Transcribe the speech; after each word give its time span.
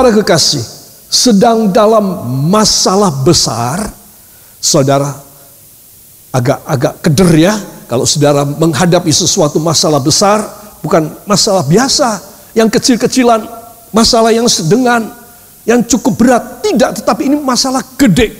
Para 0.00 0.16
kekasih, 0.16 0.64
sedang 1.12 1.68
dalam 1.68 2.24
masalah 2.48 3.12
besar, 3.20 3.84
saudara 4.56 5.12
agak-agak 6.32 7.04
keder 7.04 7.28
ya 7.36 7.52
kalau 7.84 8.08
saudara 8.08 8.48
menghadapi 8.48 9.12
sesuatu 9.12 9.60
masalah 9.60 10.00
besar, 10.00 10.40
bukan 10.80 11.04
masalah 11.28 11.60
biasa, 11.68 12.16
yang 12.56 12.72
kecil-kecilan, 12.72 13.44
masalah 13.92 14.32
yang 14.32 14.48
sedengan, 14.48 15.12
yang 15.68 15.84
cukup 15.84 16.16
berat, 16.16 16.64
tidak, 16.64 16.96
tetapi 16.96 17.28
ini 17.28 17.36
masalah 17.36 17.84
gede. 18.00 18.32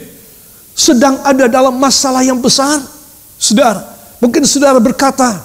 Sedang 0.72 1.20
ada 1.20 1.44
dalam 1.44 1.76
masalah 1.76 2.24
yang 2.24 2.40
besar, 2.40 2.80
saudara. 3.36 3.84
Mungkin 4.16 4.48
saudara 4.48 4.80
berkata, 4.80 5.44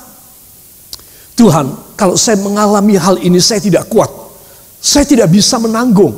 Tuhan, 1.35 1.75
kalau 1.99 2.15
saya 2.15 2.39
mengalami 2.39 2.95
hal 2.95 3.19
ini 3.19 3.43
saya 3.43 3.59
tidak 3.59 3.91
kuat. 3.91 4.24
Saya 4.85 5.01
tidak 5.09 5.33
bisa 5.33 5.57
menanggung. 5.57 6.13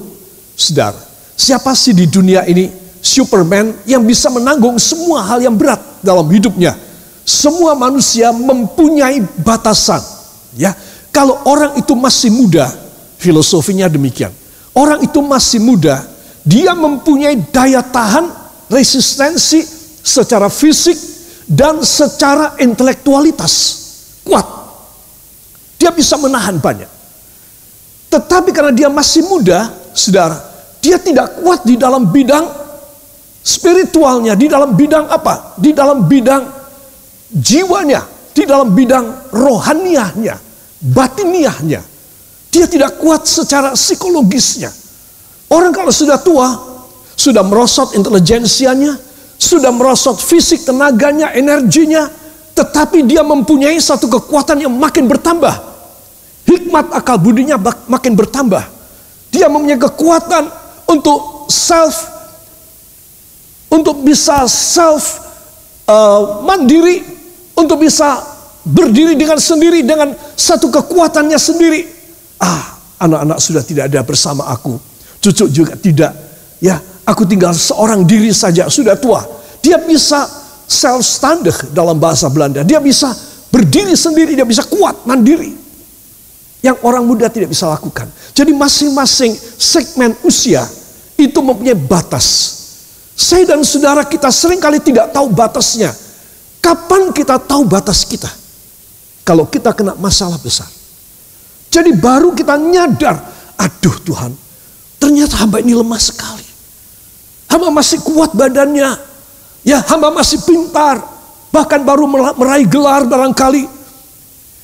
Saudara, 0.60 1.00
siapa 1.40 1.72
sih 1.72 1.96
di 1.96 2.04
dunia 2.04 2.44
ini 2.44 2.68
Superman 3.00 3.88
yang 3.88 4.04
bisa 4.04 4.28
menanggung 4.28 4.76
semua 4.76 5.24
hal 5.24 5.40
yang 5.40 5.56
berat 5.56 5.80
dalam 6.04 6.28
hidupnya? 6.28 6.76
Semua 7.24 7.80
manusia 7.80 8.36
mempunyai 8.36 9.24
batasan. 9.40 10.04
Ya, 10.60 10.76
kalau 11.16 11.40
orang 11.48 11.80
itu 11.80 11.96
masih 11.96 12.28
muda, 12.28 12.68
filosofinya 13.16 13.88
demikian. 13.88 14.36
Orang 14.76 15.00
itu 15.00 15.24
masih 15.24 15.64
muda, 15.64 16.04
dia 16.44 16.76
mempunyai 16.76 17.40
daya 17.48 17.80
tahan, 17.80 18.28
resistensi 18.68 19.64
secara 20.04 20.52
fisik 20.52 21.00
dan 21.48 21.80
secara 21.88 22.60
intelektualitas 22.60 23.54
kuat. 24.28 24.44
Dia 25.80 25.96
bisa 25.96 26.20
menahan 26.20 26.60
banyak. 26.60 26.97
Tetapi 28.08 28.50
karena 28.56 28.72
dia 28.72 28.88
masih 28.88 29.28
muda, 29.28 29.68
saudara, 29.92 30.40
dia 30.80 30.96
tidak 30.96 31.44
kuat 31.44 31.68
di 31.68 31.76
dalam 31.76 32.08
bidang 32.08 32.48
spiritualnya, 33.44 34.36
di 34.36 34.48
dalam 34.48 34.76
bidang 34.76 35.12
apa? 35.12 35.60
Di 35.60 35.76
dalam 35.76 36.08
bidang 36.08 36.44
jiwanya, 37.32 38.04
di 38.32 38.48
dalam 38.48 38.72
bidang 38.72 39.32
rohaniahnya, 39.36 40.36
batiniahnya. 40.80 41.82
Dia 42.48 42.66
tidak 42.66 42.96
kuat 43.04 43.28
secara 43.28 43.76
psikologisnya. 43.76 44.72
Orang 45.52 45.76
kalau 45.76 45.92
sudah 45.92 46.16
tua, 46.20 46.48
sudah 47.16 47.44
merosot 47.44 47.92
intelijensianya, 47.92 48.96
sudah 49.36 49.70
merosot 49.76 50.20
fisik 50.24 50.64
tenaganya, 50.64 51.36
energinya, 51.36 52.08
tetapi 52.56 53.04
dia 53.04 53.22
mempunyai 53.22 53.78
satu 53.78 54.08
kekuatan 54.08 54.64
yang 54.64 54.74
makin 54.74 55.06
bertambah. 55.12 55.67
Hikmat 56.48 56.96
akal 56.96 57.20
budinya 57.20 57.60
makin 57.92 58.16
bertambah. 58.16 58.64
Dia 59.36 59.52
mempunyai 59.52 59.76
kekuatan 59.76 60.48
untuk 60.88 61.52
self 61.52 62.16
untuk 63.68 64.00
bisa 64.02 64.48
self 64.48 65.04
uh, 65.92 66.42
mandiri 66.48 67.04
untuk 67.60 67.84
bisa 67.84 68.24
berdiri 68.64 69.20
dengan 69.20 69.40
sendiri 69.40 69.84
dengan 69.84 70.16
satu 70.36 70.72
kekuatannya 70.72 71.36
sendiri. 71.36 71.82
Ah, 72.40 72.80
anak-anak 73.04 73.40
sudah 73.44 73.64
tidak 73.64 73.92
ada 73.92 74.00
bersama 74.08 74.48
aku. 74.48 74.80
Cucu 75.20 75.52
juga 75.52 75.76
tidak. 75.76 76.16
Ya, 76.64 76.80
aku 77.04 77.28
tinggal 77.28 77.52
seorang 77.52 78.08
diri 78.08 78.32
saja, 78.32 78.72
sudah 78.72 78.96
tua. 78.96 79.24
Dia 79.60 79.82
bisa 79.84 80.24
self 80.68 81.04
standig 81.04 81.56
dalam 81.76 82.00
bahasa 82.00 82.32
Belanda. 82.32 82.64
Dia 82.64 82.80
bisa 82.80 83.12
berdiri 83.52 83.96
sendiri, 83.98 84.36
dia 84.38 84.48
bisa 84.48 84.64
kuat, 84.68 85.04
mandiri. 85.04 85.67
Yang 86.66 86.78
orang 86.82 87.04
muda 87.06 87.30
tidak 87.30 87.54
bisa 87.54 87.70
lakukan. 87.70 88.10
Jadi 88.34 88.52
masing-masing 88.54 89.34
segmen 89.58 90.18
usia 90.26 90.66
itu 91.18 91.38
mempunyai 91.42 91.78
batas. 91.78 92.58
Saya 93.18 93.50
dan 93.50 93.66
saudara 93.66 94.06
kita 94.06 94.30
sering 94.30 94.62
kali 94.62 94.78
tidak 94.78 95.10
tahu 95.10 95.30
batasnya. 95.34 95.90
Kapan 96.62 97.14
kita 97.14 97.42
tahu 97.42 97.66
batas 97.66 98.06
kita? 98.06 98.30
Kalau 99.26 99.50
kita 99.50 99.74
kena 99.74 99.98
masalah 99.98 100.38
besar. 100.38 100.70
Jadi 101.68 101.94
baru 101.94 102.32
kita 102.32 102.56
nyadar, 102.56 103.20
aduh 103.60 103.98
Tuhan, 104.02 104.32
ternyata 104.98 105.36
hamba 105.44 105.60
ini 105.60 105.76
lemah 105.76 106.00
sekali. 106.00 106.48
Hamba 107.52 107.72
masih 107.72 108.00
kuat 108.04 108.36
badannya. 108.36 108.98
Ya 109.68 109.84
hamba 109.84 110.12
masih 110.14 110.42
pintar. 110.44 111.00
Bahkan 111.52 111.84
baru 111.84 112.08
meraih 112.36 112.68
gelar 112.68 113.04
barangkali. 113.08 113.77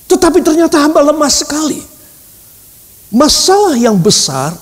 Tetapi 0.08 0.40
ternyata 0.44 0.80
hamba 0.84 1.00
lemah 1.02 1.32
sekali. 1.32 1.80
Masalah 3.14 3.78
yang 3.78 3.96
besar 3.98 4.58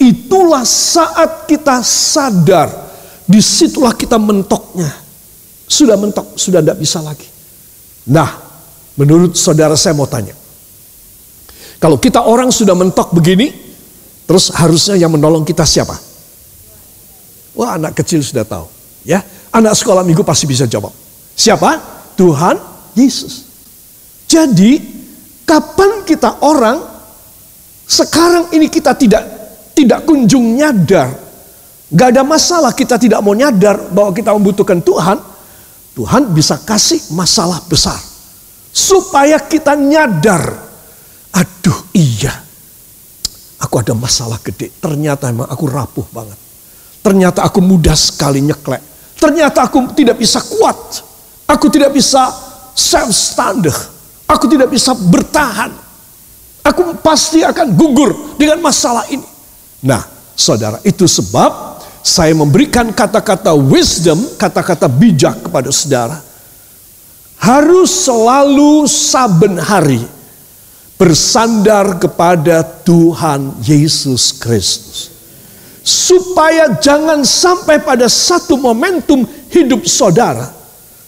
itulah 0.00 0.64
saat 0.64 1.44
kita 1.44 1.84
sadar. 1.84 2.72
Di 3.28 3.38
situlah 3.38 3.94
kita 3.94 4.18
mentoknya. 4.18 4.90
Sudah 5.70 5.94
mentok, 5.94 6.34
sudah 6.34 6.58
tidak 6.58 6.82
bisa 6.82 6.98
lagi. 6.98 7.28
Nah, 8.10 8.26
menurut 8.98 9.38
saudara 9.38 9.78
saya 9.78 9.94
mau 9.94 10.08
tanya. 10.10 10.34
Kalau 11.78 11.96
kita 11.96 12.26
orang 12.26 12.50
sudah 12.50 12.74
mentok 12.74 13.14
begini, 13.14 13.54
terus 14.26 14.50
harusnya 14.52 14.98
yang 14.98 15.14
menolong 15.14 15.46
kita 15.46 15.62
siapa? 15.62 15.94
Wah 17.54 17.78
anak 17.78 17.96
kecil 17.98 18.20
sudah 18.22 18.42
tahu. 18.46 18.66
ya 19.02 19.22
Anak 19.50 19.74
sekolah 19.74 20.06
minggu 20.06 20.22
pasti 20.22 20.46
bisa 20.46 20.66
jawab. 20.70 20.94
Siapa? 21.34 21.70
Tuhan 22.14 22.56
Yesus. 22.94 23.49
Jadi 24.30 24.78
kapan 25.42 26.06
kita 26.06 26.46
orang 26.46 26.78
sekarang 27.82 28.54
ini 28.54 28.70
kita 28.70 28.94
tidak 28.94 29.26
tidak 29.74 30.06
kunjung 30.06 30.54
nyadar. 30.54 31.10
Gak 31.90 32.14
ada 32.14 32.22
masalah 32.22 32.70
kita 32.70 32.94
tidak 32.94 33.18
mau 33.26 33.34
nyadar 33.34 33.90
bahwa 33.90 34.14
kita 34.14 34.30
membutuhkan 34.30 34.78
Tuhan. 34.78 35.18
Tuhan 35.98 36.30
bisa 36.30 36.62
kasih 36.62 37.02
masalah 37.18 37.58
besar. 37.66 37.98
Supaya 38.70 39.42
kita 39.42 39.74
nyadar. 39.74 40.54
Aduh 41.34 41.90
iya. 41.90 42.30
Aku 43.58 43.82
ada 43.82 43.98
masalah 43.98 44.38
gede. 44.38 44.70
Ternyata 44.78 45.34
emang 45.34 45.50
aku 45.50 45.66
rapuh 45.66 46.06
banget. 46.14 46.38
Ternyata 47.02 47.42
aku 47.42 47.58
mudah 47.58 47.98
sekali 47.98 48.38
nyeklek. 48.38 48.78
Ternyata 49.18 49.66
aku 49.66 49.90
tidak 49.98 50.22
bisa 50.22 50.38
kuat. 50.38 51.02
Aku 51.50 51.66
tidak 51.66 51.90
bisa 51.90 52.30
self 52.78 53.10
standard. 53.10 53.99
Aku 54.30 54.46
tidak 54.46 54.70
bisa 54.70 54.94
bertahan. 54.94 55.74
Aku 56.62 56.94
pasti 57.02 57.42
akan 57.42 57.74
gugur 57.74 58.38
dengan 58.38 58.62
masalah 58.62 59.02
ini. 59.10 59.26
Nah, 59.82 60.06
saudara, 60.38 60.78
itu 60.86 61.08
sebab 61.08 61.82
saya 62.04 62.30
memberikan 62.36 62.94
kata-kata 62.94 63.56
wisdom, 63.58 64.22
kata-kata 64.38 64.86
bijak 64.86 65.50
kepada 65.50 65.72
saudara. 65.74 66.22
Harus 67.40 68.04
selalu 68.04 68.84
saben 68.84 69.56
hari 69.56 70.04
bersandar 71.00 71.96
kepada 71.96 72.60
Tuhan 72.84 73.56
Yesus 73.64 74.36
Kristus. 74.36 75.08
Supaya 75.80 76.76
jangan 76.76 77.24
sampai 77.24 77.80
pada 77.80 78.04
satu 78.04 78.60
momentum 78.60 79.24
hidup 79.48 79.88
saudara, 79.88 80.52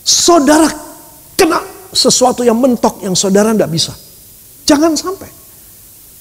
saudara 0.00 0.72
kena 1.36 1.71
sesuatu 1.92 2.40
yang 2.42 2.56
mentok 2.56 3.04
yang 3.04 3.12
saudara 3.12 3.52
tidak 3.52 3.70
bisa. 3.70 3.92
Jangan 4.64 4.96
sampai. 4.96 5.28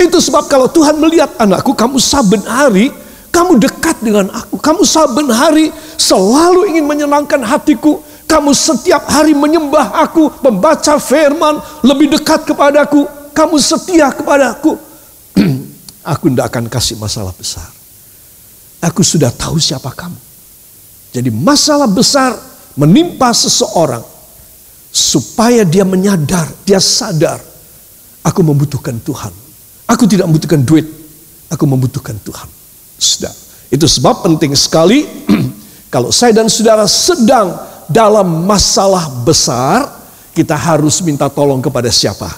Itu 0.01 0.17
sebab 0.19 0.51
kalau 0.51 0.67
Tuhan 0.67 0.97
melihat 0.99 1.31
anakku 1.39 1.71
kamu 1.77 1.97
saben 2.01 2.43
hari 2.43 2.91
kamu 3.31 3.63
dekat 3.63 4.03
dengan 4.03 4.27
aku. 4.27 4.59
Kamu 4.59 4.83
saben 4.83 5.31
hari 5.31 5.71
selalu 5.95 6.75
ingin 6.75 6.85
menyenangkan 6.85 7.39
hatiku. 7.47 8.03
Kamu 8.27 8.51
setiap 8.55 9.07
hari 9.11 9.35
menyembah 9.35 9.91
aku, 10.03 10.31
membaca 10.43 10.99
firman, 10.99 11.59
lebih 11.83 12.11
dekat 12.11 12.43
kepadaku. 12.43 13.07
Kamu 13.31 13.55
setia 13.59 14.11
kepadaku. 14.11 14.75
aku 16.11 16.25
tidak 16.31 16.51
akan 16.51 16.67
kasih 16.67 16.99
masalah 16.99 17.31
besar. 17.31 17.67
Aku 18.83 18.99
sudah 19.03 19.31
tahu 19.31 19.59
siapa 19.59 19.91
kamu. 19.95 20.19
Jadi 21.11 21.31
masalah 21.31 21.87
besar 21.87 22.35
menimpa 22.75 23.31
seseorang 23.35 24.03
supaya 24.91 25.63
dia 25.63 25.87
menyadar, 25.87 26.51
dia 26.67 26.77
sadar, 26.83 27.39
aku 28.21 28.43
membutuhkan 28.43 28.99
Tuhan. 28.99 29.31
Aku 29.87 30.03
tidak 30.07 30.27
membutuhkan 30.27 30.61
duit, 30.61 30.87
aku 31.47 31.63
membutuhkan 31.63 32.15
Tuhan. 32.19 32.47
Sudah. 32.99 33.31
Itu 33.71 33.87
sebab 33.87 34.27
penting 34.27 34.51
sekali 34.53 35.07
kalau 35.93 36.11
saya 36.11 36.35
dan 36.35 36.51
saudara 36.51 36.83
sedang 36.85 37.55
dalam 37.87 38.43
masalah 38.47 39.07
besar, 39.23 39.87
kita 40.31 40.55
harus 40.55 40.99
minta 41.03 41.27
tolong 41.31 41.63
kepada 41.63 41.87
siapa? 41.91 42.31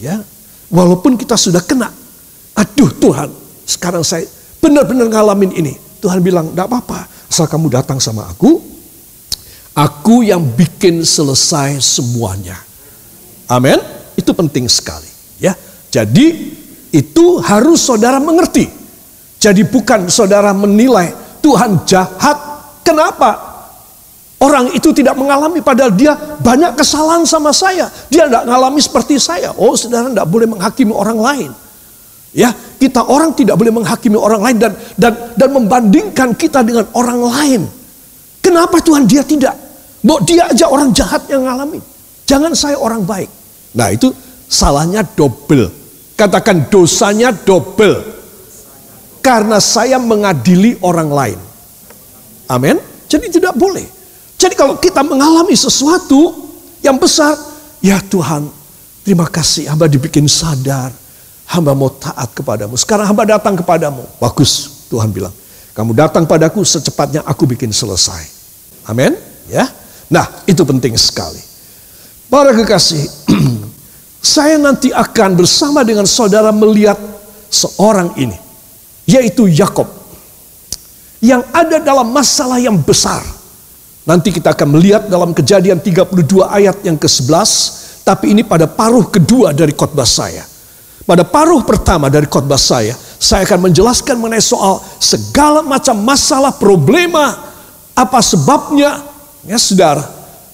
Ya. 0.00 0.20
Walaupun 0.72 1.20
kita 1.20 1.36
sudah 1.36 1.60
kena. 1.60 1.92
Aduh 2.56 2.92
Tuhan, 2.96 3.28
sekarang 3.68 4.04
saya 4.04 4.24
benar-benar 4.60 5.08
ngalamin 5.08 5.52
ini. 5.52 5.74
Tuhan 6.00 6.20
bilang, 6.24 6.52
"Enggak 6.52 6.68
apa-apa, 6.68 7.08
asal 7.28 7.44
kamu 7.48 7.68
datang 7.72 8.00
sama 8.00 8.24
aku, 8.28 8.71
aku 9.72 10.24
yang 10.24 10.44
bikin 10.44 11.04
selesai 11.04 11.80
semuanya." 11.80 12.60
Amin. 13.50 13.76
Itu 14.16 14.32
penting 14.36 14.68
sekali, 14.68 15.08
ya. 15.40 15.56
Jadi 15.92 16.56
itu 16.92 17.40
harus 17.40 17.80
saudara 17.80 18.20
mengerti 18.20 18.68
Jadi 19.42 19.66
bukan 19.66 20.06
saudara 20.06 20.54
menilai 20.54 21.10
Tuhan 21.42 21.82
jahat. 21.82 22.38
Kenapa? 22.86 23.50
Orang 24.38 24.70
itu 24.70 24.94
tidak 24.94 25.18
mengalami 25.18 25.58
padahal 25.58 25.90
dia 25.90 26.14
banyak 26.38 26.78
kesalahan 26.78 27.26
sama 27.26 27.50
saya. 27.50 27.90
Dia 28.06 28.30
tidak 28.30 28.46
mengalami 28.46 28.78
seperti 28.78 29.18
saya. 29.18 29.50
Oh 29.58 29.74
saudara 29.74 30.14
tidak 30.14 30.30
boleh 30.30 30.46
menghakimi 30.46 30.94
orang 30.94 31.18
lain. 31.18 31.50
Ya, 32.30 32.54
kita 32.54 33.02
orang 33.02 33.34
tidak 33.34 33.58
boleh 33.58 33.74
menghakimi 33.74 34.14
orang 34.14 34.40
lain 34.46 34.56
dan 34.62 34.72
dan 34.94 35.12
dan 35.34 35.48
membandingkan 35.50 36.38
kita 36.38 36.62
dengan 36.62 36.86
orang 36.94 37.18
lain. 37.18 37.62
Kenapa 38.38 38.78
Tuhan 38.78 39.10
dia 39.10 39.26
tidak? 39.26 39.58
Mau 40.02 40.18
dia 40.22 40.50
aja 40.50 40.66
orang 40.66 40.90
jahat 40.90 41.26
yang 41.30 41.46
mengalami. 41.46 41.78
Jangan 42.26 42.52
saya 42.58 42.74
orang 42.78 43.06
baik. 43.06 43.30
Nah 43.78 43.88
itu 43.94 44.10
salahnya 44.50 45.06
double. 45.06 45.70
Katakan 46.18 46.68
dosanya 46.68 47.30
double 47.32 48.02
karena 49.22 49.62
saya 49.62 49.96
mengadili 50.02 50.76
orang 50.82 51.08
lain. 51.08 51.38
Amin. 52.50 52.76
Jadi 53.06 53.38
tidak 53.38 53.54
boleh. 53.54 53.86
Jadi 54.36 54.58
kalau 54.58 54.74
kita 54.76 55.06
mengalami 55.06 55.54
sesuatu 55.54 56.34
yang 56.82 56.98
besar, 56.98 57.38
ya 57.78 58.02
Tuhan, 58.02 58.50
terima 59.06 59.30
kasih 59.30 59.70
hamba 59.70 59.86
dibikin 59.86 60.26
sadar. 60.26 60.90
Hamba 61.46 61.76
mau 61.76 61.92
taat 61.92 62.32
kepadamu. 62.34 62.74
Sekarang 62.74 63.06
hamba 63.06 63.22
datang 63.28 63.54
kepadamu. 63.54 64.02
Bagus, 64.18 64.82
Tuhan 64.90 65.12
bilang. 65.14 65.34
Kamu 65.72 65.92
datang 65.96 66.24
padaku 66.24 66.64
secepatnya 66.64 67.22
aku 67.24 67.48
bikin 67.48 67.70
selesai. 67.72 68.24
Amin. 68.88 69.14
Ya. 69.48 69.68
Nah, 70.12 70.28
itu 70.44 70.60
penting 70.60 70.92
sekali. 71.00 71.40
Para 72.28 72.52
kekasih, 72.52 73.04
saya 74.36 74.60
nanti 74.60 74.92
akan 74.92 75.40
bersama 75.40 75.80
dengan 75.80 76.04
saudara 76.04 76.52
melihat 76.52 77.00
seorang 77.48 78.12
ini 78.20 78.36
yaitu 79.08 79.50
Yakob 79.50 79.88
yang 81.22 81.42
ada 81.54 81.78
dalam 81.78 82.10
masalah 82.10 82.58
yang 82.58 82.76
besar. 82.82 83.22
Nanti 84.02 84.34
kita 84.34 84.50
akan 84.50 84.74
melihat 84.74 85.06
dalam 85.06 85.30
kejadian 85.30 85.78
32 85.78 86.42
ayat 86.42 86.82
yang 86.82 86.98
ke-11, 86.98 87.50
tapi 88.02 88.34
ini 88.34 88.42
pada 88.42 88.66
paruh 88.66 89.06
kedua 89.06 89.54
dari 89.54 89.70
khotbah 89.70 90.06
saya. 90.06 90.42
Pada 91.06 91.22
paruh 91.22 91.62
pertama 91.62 92.10
dari 92.10 92.26
khotbah 92.26 92.58
saya, 92.58 92.98
saya 92.98 93.46
akan 93.46 93.70
menjelaskan 93.70 94.18
mengenai 94.18 94.42
soal 94.42 94.82
segala 94.98 95.62
macam 95.62 95.94
masalah, 96.02 96.50
problema, 96.58 97.54
apa 97.94 98.18
sebabnya, 98.18 99.11
ya 99.46 99.58
saudara. 99.58 100.04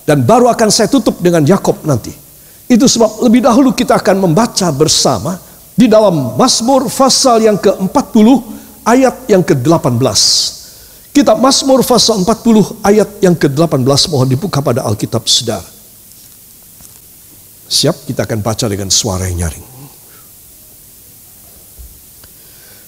Dan 0.09 0.25
baru 0.25 0.49
akan 0.49 0.73
saya 0.73 0.89
tutup 0.89 1.21
dengan 1.21 1.45
Yakob 1.45 1.85
nanti. 1.85 2.09
Itu 2.69 2.89
sebab 2.89 3.25
lebih 3.29 3.45
dahulu 3.45 3.77
kita 3.77 4.01
akan 4.01 4.25
membaca 4.25 4.69
bersama 4.73 5.37
di 5.77 5.85
dalam 5.85 6.37
Mazmur 6.37 6.89
pasal 6.89 7.45
yang 7.45 7.61
ke-40 7.61 8.29
ayat 8.89 9.15
yang 9.29 9.45
ke-18. 9.45 10.01
Kitab 11.13 11.37
Mazmur 11.41 11.85
pasal 11.85 12.25
40 12.25 12.81
ayat 12.85 13.09
yang 13.21 13.37
ke-18 13.37 14.01
mohon 14.09 14.29
dibuka 14.29 14.65
pada 14.65 14.85
Alkitab 14.85 15.29
Saudara. 15.29 15.67
Siap 17.69 18.09
kita 18.09 18.25
akan 18.25 18.41
baca 18.41 18.65
dengan 18.65 18.89
suara 18.89 19.29
yang 19.29 19.45
nyaring. 19.45 19.67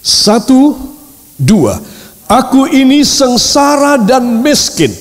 Satu, 0.01 0.73
dua. 1.37 1.77
Aku 2.31 2.71
ini 2.71 3.05
sengsara 3.05 4.01
dan 4.01 4.41
miskin, 4.41 4.95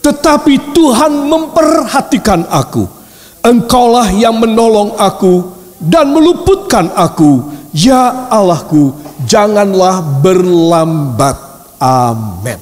tetapi 0.00 0.72
Tuhan 0.72 1.28
memperhatikan 1.28 2.48
aku. 2.48 2.88
Engkaulah 3.40 4.12
yang 4.12 4.36
menolong 4.36 4.96
aku 4.96 5.48
dan 5.80 6.12
meluputkan 6.12 6.92
aku. 6.92 7.44
Ya 7.72 8.28
Allahku, 8.28 8.96
janganlah 9.24 10.02
berlambat. 10.20 11.36
Amin. 11.80 12.58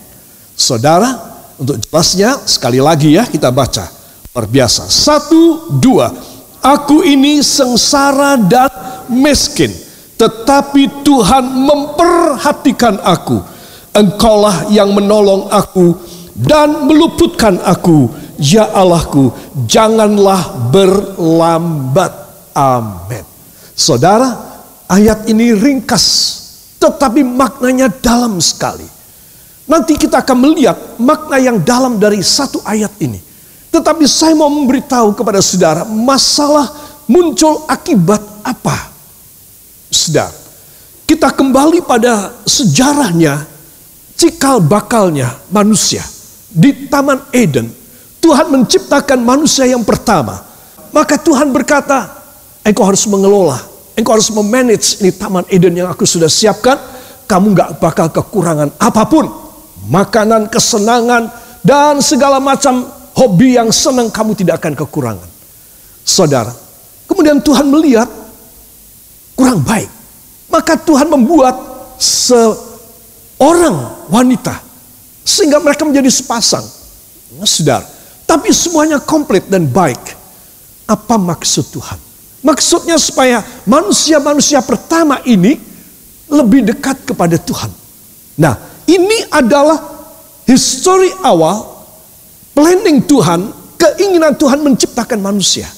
Saudara, 0.55 1.19
untuk 1.59 1.79
jelasnya 1.83 2.39
sekali 2.47 2.79
lagi 2.79 3.19
ya 3.19 3.27
kita 3.27 3.51
baca. 3.51 3.87
Luar 4.35 4.47
biasa. 4.47 4.87
Satu, 4.87 5.73
dua. 5.79 6.11
Aku 6.63 7.03
ini 7.07 7.43
sengsara 7.43 8.39
dan 8.39 8.71
miskin. 9.11 9.71
Tetapi 10.19 11.07
Tuhan 11.07 11.47
memperhatikan 11.47 12.99
aku. 13.03 13.39
Engkaulah 13.95 14.71
yang 14.71 14.91
menolong 14.95 15.51
aku 15.51 15.95
dan 16.39 16.87
meluputkan 16.87 17.59
aku. 17.67 18.07
Ya 18.39 18.71
Allahku, 18.71 19.35
janganlah 19.67 20.71
berlambat. 20.71 22.15
Amin. 22.55 23.27
Saudara, 23.75 24.35
ayat 24.87 25.27
ini 25.27 25.51
ringkas, 25.59 26.07
tetapi 26.79 27.27
maknanya 27.27 27.91
dalam 27.91 28.39
sekali. 28.39 28.87
Nanti 29.69 29.99
kita 29.99 30.23
akan 30.23 30.39
melihat 30.39 30.79
makna 30.97 31.37
yang 31.37 31.59
dalam 31.61 31.99
dari 31.99 32.23
satu 32.23 32.63
ayat 32.63 32.95
ini. 33.03 33.19
Tetapi 33.69 34.09
saya 34.09 34.33
mau 34.33 34.49
memberitahu 34.49 35.13
kepada 35.13 35.43
saudara, 35.45 35.85
masalah 35.85 36.73
muncul 37.05 37.69
akibat 37.69 38.23
apa? 38.41 38.95
Saudara, 39.93 40.33
kita 41.05 41.35
kembali 41.35 41.85
pada 41.85 42.33
sejarahnya, 42.49 43.45
cikal 44.17 44.63
bakalnya 44.65 45.37
manusia. 45.53 46.01
Di 46.49 46.89
Taman 46.89 47.29
Eden, 47.33 47.69
Tuhan 48.19 48.49
menciptakan 48.49 49.21
manusia 49.21 49.69
yang 49.69 49.85
pertama. 49.85 50.41
Maka 50.93 51.21
Tuhan 51.21 51.53
berkata, 51.53 52.19
Engkau 52.69 52.85
harus 52.85 53.09
mengelola, 53.09 53.57
engkau 53.97 54.13
harus 54.13 54.29
memanage 54.29 55.01
ini 55.01 55.09
taman 55.09 55.41
Eden 55.49 55.73
yang 55.73 55.89
aku 55.89 56.05
sudah 56.05 56.29
siapkan. 56.29 56.77
Kamu 57.25 57.57
gak 57.57 57.81
bakal 57.81 58.13
kekurangan 58.13 58.77
apa 58.77 59.09
pun. 59.09 59.25
Makanan, 59.89 60.53
kesenangan, 60.53 61.33
dan 61.65 62.05
segala 62.05 62.37
macam 62.37 62.85
hobi 63.17 63.57
yang 63.57 63.73
senang 63.73 64.13
kamu 64.13 64.37
tidak 64.37 64.61
akan 64.61 64.77
kekurangan. 64.77 65.29
Saudara, 66.05 66.53
kemudian 67.09 67.41
Tuhan 67.41 67.73
melihat 67.73 68.09
kurang 69.33 69.65
baik. 69.65 69.89
Maka 70.53 70.77
Tuhan 70.77 71.09
membuat 71.09 71.57
seorang 72.01 74.09
wanita 74.13 74.68
sehingga 75.29 75.61
mereka 75.61 75.85
menjadi 75.85 76.09
sepasang. 76.09 76.65
Saudara, 77.45 77.85
tapi 78.25 78.49
semuanya 78.57 78.97
komplit 78.97 79.45
dan 79.53 79.69
baik. 79.69 80.17
Apa 80.89 81.21
maksud 81.21 81.69
Tuhan? 81.69 82.01
Maksudnya 82.41 82.97
supaya 82.97 83.45
manusia-manusia 83.69 84.65
pertama 84.65 85.21
ini 85.29 85.61
lebih 86.33 86.65
dekat 86.65 87.05
kepada 87.05 87.37
Tuhan. 87.37 87.69
Nah, 88.41 88.57
ini 88.89 89.29
adalah 89.29 89.77
histori 90.49 91.13
awal 91.21 91.85
planning 92.57 93.05
Tuhan, 93.05 93.53
keinginan 93.77 94.33
Tuhan 94.33 94.65
menciptakan 94.65 95.21
manusia. 95.21 95.69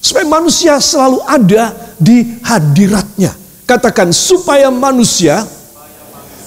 Supaya 0.00 0.28
manusia 0.28 0.76
selalu 0.76 1.24
ada 1.24 1.72
di 1.96 2.36
hadiratnya. 2.44 3.32
Katakan 3.64 4.12
supaya 4.12 4.68
manusia 4.68 5.40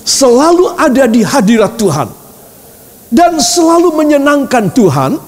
selalu 0.06 0.70
ada 0.78 1.10
di 1.10 1.26
hadirat 1.26 1.74
Tuhan. 1.80 2.23
Dan 3.14 3.38
selalu 3.38 3.94
menyenangkan 3.94 4.74
Tuhan 4.74 5.22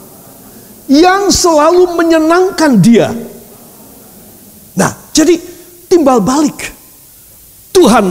yang 0.89 1.29
selalu 1.29 1.93
menyenangkan 1.93 2.81
dia 2.81 3.13
Nah, 4.75 4.91
jadi 5.15 5.39
timbal 5.87 6.19
balik. 6.19 6.75
Tuhan 7.71 8.05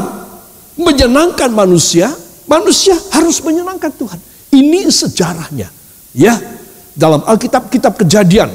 menyenangkan 0.77 1.53
manusia, 1.53 2.13
manusia 2.49 2.97
harus 3.13 3.41
menyenangkan 3.45 3.93
Tuhan. 3.93 4.21
Ini 4.53 4.89
sejarahnya. 4.89 5.69
Ya, 6.17 6.35
dalam 6.97 7.21
Alkitab 7.25 7.69
kitab 7.69 7.97
Kejadian. 8.01 8.49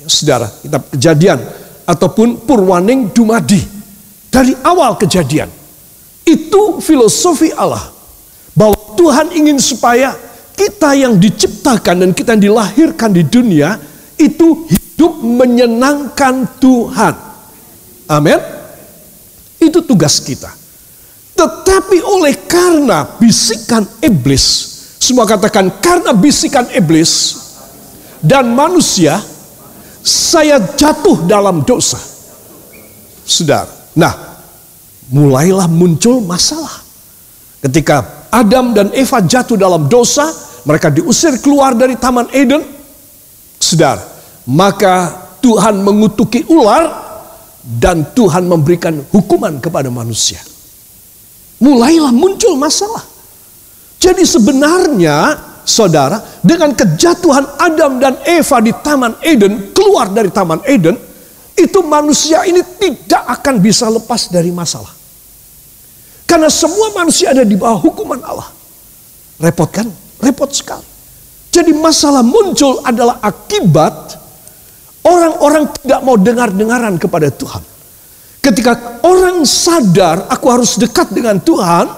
Ya, 0.00 0.06
Saudara, 0.08 0.48
kitab 0.60 0.84
Kejadian 0.92 1.40
ataupun 1.88 2.44
Purwaning 2.44 3.12
Dumadi 3.12 3.60
dari 4.28 4.52
awal 4.64 4.96
kejadian. 5.00 5.48
Itu 6.24 6.78
filosofi 6.84 7.50
Allah 7.56 7.88
bahwa 8.52 8.76
Tuhan 8.94 9.32
ingin 9.32 9.56
supaya 9.56 10.12
kita 10.60 10.92
yang 10.92 11.16
diciptakan 11.16 12.04
dan 12.04 12.10
kita 12.12 12.36
yang 12.36 12.52
dilahirkan 12.52 13.16
di 13.16 13.24
dunia 13.24 13.80
itu 14.20 14.68
hidup 14.68 15.24
menyenangkan 15.24 16.60
Tuhan. 16.60 17.14
Amin. 18.04 18.36
Itu 19.56 19.80
tugas 19.80 20.20
kita. 20.20 20.52
Tetapi 21.32 22.04
oleh 22.04 22.36
karena 22.44 23.08
bisikan 23.16 23.88
iblis, 24.04 24.44
semua 25.00 25.24
katakan 25.24 25.72
karena 25.80 26.12
bisikan 26.12 26.68
iblis 26.76 27.40
dan 28.20 28.52
manusia, 28.52 29.16
saya 30.04 30.60
jatuh 30.76 31.24
dalam 31.24 31.64
dosa. 31.64 31.96
Sudah. 33.24 33.64
Nah, 33.96 34.12
mulailah 35.08 35.64
muncul 35.72 36.20
masalah. 36.20 36.84
Ketika 37.64 38.28
Adam 38.28 38.76
dan 38.76 38.92
Eva 38.92 39.24
jatuh 39.24 39.56
dalam 39.56 39.88
dosa, 39.88 40.49
mereka 40.64 40.92
diusir 40.92 41.38
keluar 41.40 41.72
dari 41.76 41.96
Taman 41.96 42.28
Eden. 42.34 42.62
Saudara, 43.60 44.00
maka 44.48 45.12
Tuhan 45.40 45.84
mengutuki 45.84 46.44
ular 46.48 46.88
dan 47.60 48.08
Tuhan 48.16 48.48
memberikan 48.48 49.04
hukuman 49.12 49.60
kepada 49.60 49.92
manusia. 49.92 50.40
mulailah 51.60 52.08
muncul 52.08 52.56
masalah. 52.56 53.04
Jadi 54.00 54.24
sebenarnya 54.24 55.36
saudara 55.60 56.16
dengan 56.40 56.72
kejatuhan 56.72 57.44
Adam 57.60 58.00
dan 58.00 58.16
Eva 58.24 58.64
di 58.64 58.72
Taman 58.72 59.20
Eden 59.20 59.76
keluar 59.76 60.08
dari 60.08 60.32
Taman 60.32 60.64
Eden 60.64 60.96
itu 61.52 61.84
manusia 61.84 62.48
ini 62.48 62.64
tidak 62.80 63.28
akan 63.28 63.60
bisa 63.60 63.92
lepas 63.92 64.32
dari 64.32 64.48
masalah. 64.48 64.88
Karena 66.24 66.48
semua 66.48 66.96
manusia 66.96 67.36
ada 67.36 67.44
di 67.44 67.60
bawah 67.60 67.76
hukuman 67.76 68.24
Allah. 68.24 68.48
Repot 69.36 69.68
kan? 69.68 69.88
Repot 70.20 70.48
sekali. 70.52 70.86
Jadi 71.50 71.74
masalah 71.74 72.22
muncul 72.22 72.78
adalah 72.86 73.18
akibat 73.18 74.14
orang-orang 75.02 75.66
tidak 75.82 76.00
mau 76.06 76.14
dengar-dengaran 76.14 76.94
kepada 77.00 77.28
Tuhan. 77.32 77.62
Ketika 78.40 79.02
orang 79.04 79.44
sadar 79.44 80.30
aku 80.30 80.46
harus 80.48 80.80
dekat 80.80 81.12
dengan 81.12 81.36
Tuhan, 81.42 81.90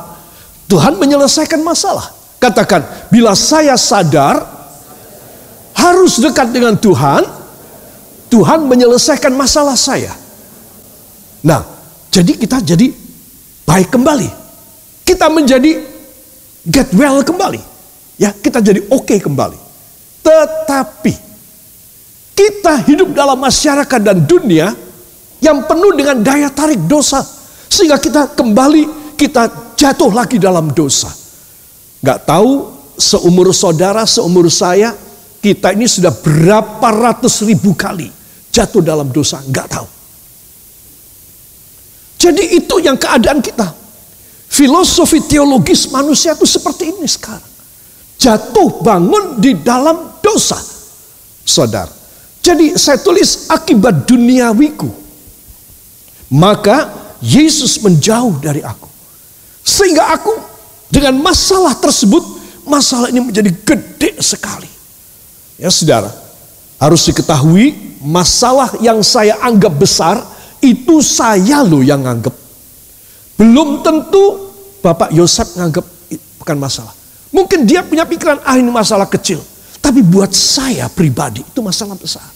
Tuhan 0.67 0.99
menyelesaikan 0.99 1.61
masalah. 1.62 2.11
Katakan, 2.43 2.83
bila 3.12 3.38
saya 3.38 3.79
sadar 3.79 4.43
harus 5.79 6.19
dekat 6.19 6.50
dengan 6.50 6.75
Tuhan, 6.75 7.23
Tuhan 8.26 8.67
menyelesaikan 8.67 9.31
masalah 9.37 9.79
saya. 9.79 10.11
Nah, 11.47 11.62
jadi 12.11 12.33
kita 12.35 12.59
jadi 12.64 12.91
baik 13.62 13.95
kembali. 13.95 14.31
Kita 15.07 15.31
menjadi 15.31 15.79
get 16.67 16.91
well 16.97 17.23
kembali. 17.23 17.72
Ya, 18.23 18.31
kita 18.31 18.62
jadi 18.62 18.87
oke 18.87 19.02
okay 19.02 19.19
kembali. 19.19 19.59
Tetapi 20.23 21.14
kita 22.38 22.87
hidup 22.87 23.11
dalam 23.11 23.35
masyarakat 23.35 23.99
dan 23.99 24.23
dunia 24.23 24.71
yang 25.43 25.67
penuh 25.67 25.91
dengan 25.99 26.23
daya 26.23 26.47
tarik 26.47 26.79
dosa 26.87 27.19
sehingga 27.67 27.99
kita 27.99 28.31
kembali 28.38 29.14
kita 29.19 29.75
jatuh 29.75 30.14
lagi 30.14 30.38
dalam 30.38 30.71
dosa. 30.71 31.11
Gak 31.99 32.23
tahu 32.31 32.71
seumur 32.95 33.50
saudara, 33.50 34.07
seumur 34.07 34.47
saya, 34.47 34.95
kita 35.43 35.75
ini 35.75 35.91
sudah 35.91 36.14
berapa 36.14 36.88
ratus 36.95 37.43
ribu 37.43 37.75
kali 37.75 38.07
jatuh 38.55 38.85
dalam 38.85 39.11
dosa, 39.11 39.43
nggak 39.43 39.67
tahu. 39.67 39.88
Jadi 42.23 42.55
itu 42.55 42.75
yang 42.79 42.95
keadaan 42.95 43.43
kita. 43.43 43.67
Filosofi 44.47 45.19
teologis 45.26 45.91
manusia 45.91 46.38
itu 46.38 46.47
seperti 46.47 46.95
ini 46.95 47.09
sekarang. 47.09 47.52
Jatuh 48.23 48.79
bangun 48.87 49.43
di 49.43 49.59
dalam 49.59 50.23
dosa. 50.23 50.55
Saudara. 51.43 51.91
Jadi 52.38 52.79
saya 52.79 53.02
tulis 53.02 53.50
akibat 53.50 54.07
duniawiku. 54.07 54.87
Maka 56.31 56.91
Yesus 57.19 57.83
menjauh 57.83 58.38
dari 58.38 58.62
aku. 58.62 58.87
Sehingga 59.67 60.14
aku 60.14 60.31
dengan 60.87 61.19
masalah 61.19 61.75
tersebut, 61.79 62.23
masalah 62.62 63.11
ini 63.11 63.23
menjadi 63.23 63.50
gede 63.50 64.23
sekali. 64.23 64.71
Ya 65.59 65.71
saudara, 65.71 66.11
harus 66.79 67.02
diketahui 67.07 67.99
masalah 68.02 68.75
yang 68.83 69.02
saya 69.02 69.38
anggap 69.43 69.75
besar 69.79 70.23
itu 70.62 71.02
saya 71.02 71.62
loh 71.62 71.83
yang 71.83 72.07
anggap. 72.07 72.35
Belum 73.35 73.83
tentu 73.83 74.55
Bapak 74.83 75.11
Yosef 75.14 75.59
nganggap 75.59 75.87
bukan 76.38 76.59
masalah. 76.59 77.02
Mungkin 77.33 77.65
dia 77.65 77.81
punya 77.81 78.05
pikiran 78.05 78.45
ah 78.45 78.61
ini 78.61 78.69
masalah 78.69 79.09
kecil. 79.09 79.41
Tapi 79.83 80.05
buat 80.05 80.31
saya 80.31 80.87
pribadi 80.93 81.43
itu 81.43 81.61
masalah 81.65 81.97
besar. 81.99 82.29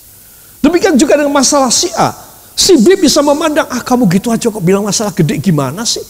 Demikian 0.64 0.98
juga 0.98 1.20
dengan 1.20 1.30
masalah 1.30 1.70
si 1.70 1.92
A. 1.94 2.10
Si 2.56 2.74
B 2.80 2.96
bisa 2.96 3.20
memandang, 3.20 3.68
ah 3.68 3.84
kamu 3.84 4.08
gitu 4.16 4.32
aja 4.32 4.48
kok 4.48 4.64
bilang 4.64 4.82
masalah 4.82 5.12
gede 5.12 5.36
gimana 5.38 5.84
sih? 5.84 6.02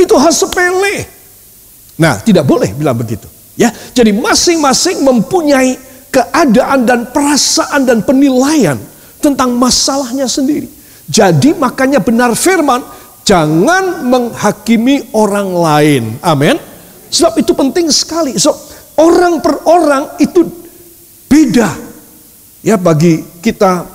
Itu 0.00 0.16
hal 0.16 0.32
sepele. 0.32 1.04
Nah 2.00 2.18
tidak 2.24 2.48
boleh 2.48 2.72
bilang 2.72 2.96
begitu. 2.96 3.28
Ya, 3.54 3.70
jadi 3.94 4.10
masing-masing 4.10 5.06
mempunyai 5.06 5.78
keadaan 6.10 6.82
dan 6.82 7.06
perasaan 7.14 7.86
dan 7.86 8.02
penilaian 8.02 8.80
tentang 9.22 9.54
masalahnya 9.54 10.26
sendiri. 10.26 10.66
Jadi 11.06 11.54
makanya 11.54 12.02
benar 12.02 12.34
firman, 12.34 12.82
jangan 13.22 14.02
menghakimi 14.10 15.14
orang 15.14 15.48
lain. 15.54 16.02
Amin. 16.18 16.58
Sebab 17.14 17.38
itu 17.38 17.54
penting 17.54 17.86
sekali. 17.94 18.34
So, 18.42 18.50
orang 18.98 19.38
per 19.38 19.62
orang 19.70 20.18
itu 20.18 20.42
beda. 21.30 21.70
Ya 22.66 22.74
bagi 22.74 23.22
kita, 23.38 23.86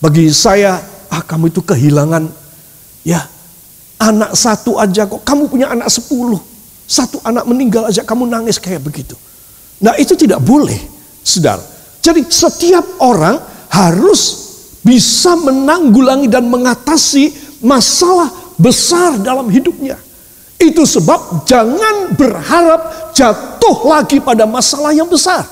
bagi 0.00 0.32
saya, 0.32 0.80
ah 1.12 1.20
kamu 1.20 1.52
itu 1.52 1.60
kehilangan 1.60 2.24
ya 3.04 3.20
anak 4.00 4.32
satu 4.32 4.80
aja 4.80 5.04
kok. 5.04 5.20
Kamu 5.28 5.52
punya 5.52 5.68
anak 5.68 5.92
sepuluh. 5.92 6.40
Satu 6.88 7.20
anak 7.20 7.44
meninggal 7.44 7.84
aja 7.92 8.00
kamu 8.00 8.24
nangis 8.24 8.56
kayak 8.56 8.80
begitu. 8.80 9.12
Nah 9.84 9.92
itu 10.00 10.16
tidak 10.16 10.40
boleh 10.40 10.78
saudara. 11.20 11.60
Jadi 12.00 12.24
setiap 12.32 12.96
orang 13.04 13.36
harus 13.68 14.48
bisa 14.80 15.36
menanggulangi 15.36 16.32
dan 16.32 16.48
mengatasi 16.48 17.28
masalah 17.60 18.32
besar 18.56 19.20
dalam 19.20 19.44
hidupnya. 19.52 20.00
Itu 20.58 20.82
sebab 20.82 21.46
jangan 21.46 22.18
berharap 22.18 23.14
jatuh 23.14 23.86
lagi 23.86 24.18
pada 24.18 24.42
masalah 24.42 24.90
yang 24.90 25.06
besar. 25.06 25.46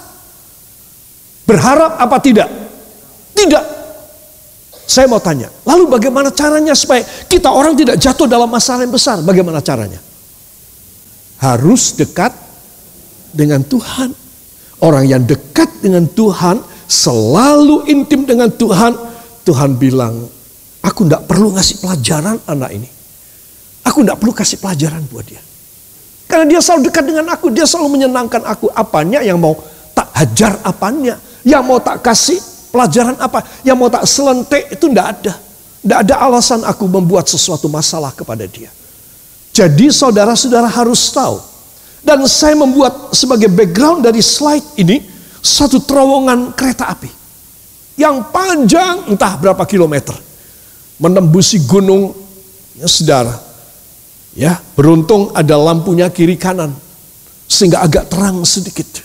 Berharap 1.46 1.94
apa 2.02 2.18
tidak? 2.18 2.50
Tidak. 3.30 3.64
Saya 4.86 5.06
mau 5.10 5.18
tanya, 5.18 5.50
lalu 5.66 5.90
bagaimana 5.90 6.30
caranya 6.30 6.75
supaya 6.75 7.02
kita 7.26 7.50
orang 7.50 7.75
tidak 7.75 7.98
jatuh 7.98 8.26
dalam 8.26 8.46
masalah 8.50 8.86
yang 8.86 8.94
besar? 8.94 9.18
Bagaimana 9.22 9.58
caranya? 9.62 9.98
Harus 11.42 11.94
dekat 11.94 12.30
dengan 13.34 13.66
Tuhan. 13.66 14.14
Orang 14.78 15.06
yang 15.06 15.26
dekat 15.26 15.82
dengan 15.82 16.06
Tuhan, 16.06 16.62
selalu 16.86 17.90
intim 17.90 18.26
dengan 18.26 18.46
Tuhan, 18.50 18.94
Tuhan 19.42 19.75
bilang, 19.75 20.22
aku 20.82 21.06
tidak 21.06 21.26
perlu 21.26 21.54
ngasih 21.54 21.82
pelajaran 21.82 22.38
anak 22.46 22.70
ini. 22.75 22.95
Aku 23.86 24.02
tidak 24.02 24.18
perlu 24.18 24.34
kasih 24.34 24.58
pelajaran 24.58 25.06
buat 25.06 25.22
dia. 25.22 25.38
Karena 26.26 26.44
dia 26.50 26.58
selalu 26.58 26.90
dekat 26.90 27.04
dengan 27.06 27.26
aku, 27.30 27.54
dia 27.54 27.62
selalu 27.62 28.02
menyenangkan 28.02 28.42
aku. 28.42 28.66
Apanya 28.74 29.22
yang 29.22 29.38
mau 29.38 29.54
tak 29.94 30.10
hajar 30.18 30.58
apanya, 30.66 31.22
yang 31.46 31.62
mau 31.62 31.78
tak 31.78 32.02
kasih 32.02 32.42
pelajaran 32.74 33.14
apa, 33.22 33.46
yang 33.62 33.78
mau 33.78 33.86
tak 33.86 34.02
selentik 34.10 34.74
itu 34.74 34.90
tidak 34.90 35.06
ada. 35.16 35.34
Tidak 35.86 35.98
ada 36.02 36.14
alasan 36.18 36.66
aku 36.66 36.90
membuat 36.90 37.30
sesuatu 37.30 37.70
masalah 37.70 38.10
kepada 38.10 38.42
dia. 38.50 38.74
Jadi 39.54 39.88
saudara-saudara 39.94 40.66
harus 40.66 41.06
tahu 41.14 41.38
dan 42.02 42.20
saya 42.26 42.58
membuat 42.58 43.14
sebagai 43.14 43.46
background 43.46 44.02
dari 44.02 44.18
slide 44.18 44.82
ini 44.82 44.98
satu 45.38 45.78
terowongan 45.78 46.54
kereta 46.58 46.90
api 46.90 47.10
yang 47.96 48.30
panjang 48.34 49.08
entah 49.08 49.38
berapa 49.38 49.62
kilometer 49.64 50.14
menembusi 51.00 51.64
gunung 51.64 52.12
ya 52.76 52.86
saudara 52.90 53.45
ya 54.36 54.60
beruntung 54.76 55.32
ada 55.32 55.56
lampunya 55.56 56.12
kiri 56.12 56.36
kanan 56.36 56.70
sehingga 57.48 57.80
agak 57.80 58.12
terang 58.12 58.44
sedikit 58.44 59.00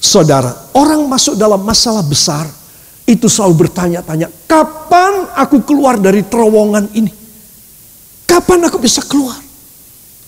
saudara 0.00 0.72
orang 0.74 1.04
masuk 1.04 1.36
dalam 1.36 1.60
masalah 1.60 2.02
besar 2.02 2.48
itu 3.04 3.28
selalu 3.28 3.68
bertanya-tanya 3.68 4.32
kapan 4.48 5.28
aku 5.36 5.60
keluar 5.62 6.00
dari 6.00 6.24
terowongan 6.24 6.88
ini 6.96 7.12
kapan 8.24 8.64
aku 8.64 8.80
bisa 8.80 9.04
keluar 9.04 9.36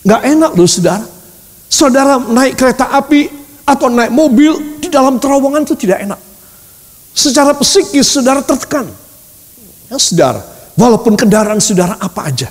nggak 0.04 0.22
enak 0.22 0.52
loh 0.52 0.68
saudara 0.68 1.16
Saudara 1.66 2.22
naik 2.22 2.54
kereta 2.54 2.94
api 2.94 3.26
atau 3.66 3.90
naik 3.90 4.14
mobil 4.14 4.78
di 4.78 4.86
dalam 4.86 5.18
terowongan 5.18 5.66
itu 5.66 5.74
tidak 5.74 6.06
enak. 6.06 6.20
Secara 7.10 7.56
psikis 7.58 8.06
saudara 8.06 8.40
tertekan. 8.44 8.86
Ya 9.90 9.98
saudara, 9.98 10.42
walaupun 10.78 11.18
kendaraan 11.18 11.58
saudara 11.58 11.98
apa 11.98 12.30
aja. 12.30 12.48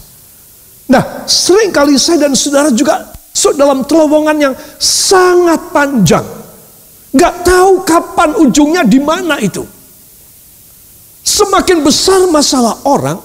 Nah, 0.86 1.26
sering 1.26 1.74
kali 1.74 1.98
saya 1.98 2.30
dan 2.30 2.38
saudara 2.38 2.70
juga 2.70 3.16
dalam 3.58 3.86
terowongan 3.86 4.38
yang 4.38 4.54
sangat 4.82 5.70
panjang. 5.70 6.26
Gak 7.16 7.46
tahu 7.46 7.86
kapan 7.86 8.30
ujungnya 8.42 8.84
di 8.86 9.00
mana 9.02 9.38
itu. 9.38 9.66
Semakin 11.26 11.82
besar 11.82 12.26
masalah 12.30 12.86
orang, 12.86 13.18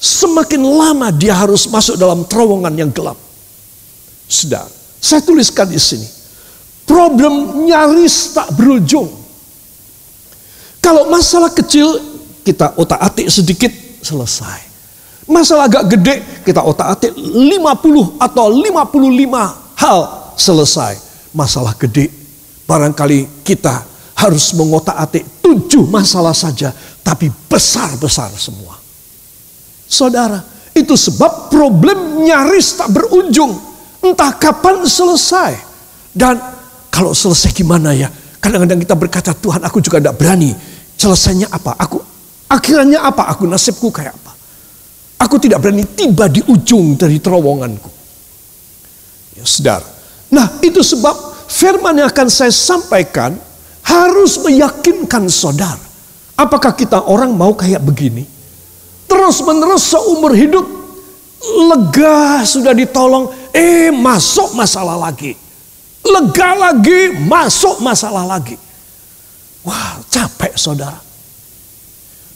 semakin 0.00 0.62
lama 0.64 1.12
dia 1.12 1.36
harus 1.36 1.68
masuk 1.68 2.00
dalam 2.00 2.24
terowongan 2.24 2.72
yang 2.72 2.90
gelap. 2.92 3.18
Saudara, 4.24 4.72
saya 4.96 5.20
tuliskan 5.20 5.68
di 5.68 5.76
sini. 5.76 6.08
Problem 6.88 7.64
nyaris 7.68 8.32
tak 8.32 8.56
berujung. 8.56 9.08
Kalau 10.82 11.12
masalah 11.12 11.52
kecil 11.52 12.00
kita 12.42 12.74
otak-atik 12.74 13.30
sedikit 13.30 13.70
selesai. 14.02 14.71
Masalah 15.32 15.64
agak 15.64 15.96
gede 15.96 16.44
kita 16.44 16.60
otak-atik 16.60 17.16
50 17.16 18.20
atau 18.20 18.46
55 18.52 19.80
hal 19.80 19.98
selesai. 20.36 20.92
Masalah 21.32 21.72
gede 21.80 22.12
barangkali 22.68 23.40
kita 23.40 23.88
harus 24.20 24.52
mengotak-atik 24.52 25.40
tujuh 25.40 25.88
masalah 25.88 26.36
saja 26.36 26.68
tapi 27.00 27.32
besar-besar 27.48 28.28
semua. 28.36 28.76
Saudara, 29.88 30.44
itu 30.76 30.92
sebab 30.92 31.48
problem 31.48 32.24
nyaris 32.28 32.76
tak 32.76 32.92
berujung 32.92 33.72
Entah 34.02 34.34
kapan 34.34 34.82
selesai. 34.82 35.54
Dan 36.10 36.34
kalau 36.90 37.14
selesai 37.14 37.54
gimana 37.54 37.94
ya? 37.94 38.10
Kadang-kadang 38.42 38.82
kita 38.82 38.98
berkata, 38.98 39.30
Tuhan 39.30 39.62
aku 39.62 39.78
juga 39.78 40.02
tidak 40.02 40.18
berani. 40.18 40.50
Selesainya 40.98 41.46
apa? 41.46 41.78
Aku 41.78 42.02
akhirnya 42.50 43.06
apa? 43.06 43.30
Aku 43.30 43.46
nasibku 43.46 43.94
kayak? 43.94 44.18
Aku 45.22 45.38
tidak 45.38 45.62
berani 45.62 45.86
tiba 45.86 46.26
di 46.26 46.42
ujung 46.50 46.98
dari 46.98 47.22
terowonganku. 47.22 47.90
Ya, 49.38 49.46
saudara. 49.46 49.86
Nah, 50.34 50.58
itu 50.58 50.82
sebab 50.82 51.14
firman 51.46 52.02
yang 52.02 52.10
akan 52.10 52.26
saya 52.26 52.50
sampaikan 52.50 53.38
harus 53.86 54.42
meyakinkan 54.42 55.30
saudara. 55.30 55.78
Apakah 56.34 56.74
kita 56.74 57.06
orang 57.06 57.30
mau 57.30 57.54
kayak 57.54 57.78
begini? 57.86 58.26
Terus 59.06 59.44
menerus 59.44 59.86
seumur 59.92 60.32
hidup 60.34 60.64
lega 61.42 62.42
sudah 62.42 62.72
ditolong, 62.72 63.30
eh 63.54 63.92
masuk 63.92 64.56
masalah 64.56 64.98
lagi. 64.98 65.38
Lega 66.02 66.50
lagi, 66.58 67.14
masuk 67.28 67.78
masalah 67.78 68.26
lagi. 68.26 68.58
Wah, 69.62 70.02
capek 70.10 70.58
saudara. 70.58 70.98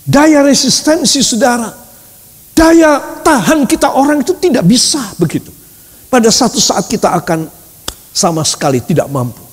Daya 0.06 0.46
resistensi 0.46 1.18
saudara, 1.18 1.85
daya 2.56 3.20
tahan 3.20 3.68
kita 3.68 3.92
orang 3.92 4.24
itu 4.24 4.32
tidak 4.40 4.64
bisa 4.64 5.12
begitu. 5.20 5.52
Pada 6.08 6.32
satu 6.32 6.56
saat 6.56 6.88
kita 6.88 7.12
akan 7.12 7.44
sama 8.16 8.40
sekali 8.48 8.80
tidak 8.80 9.12
mampu. 9.12 9.44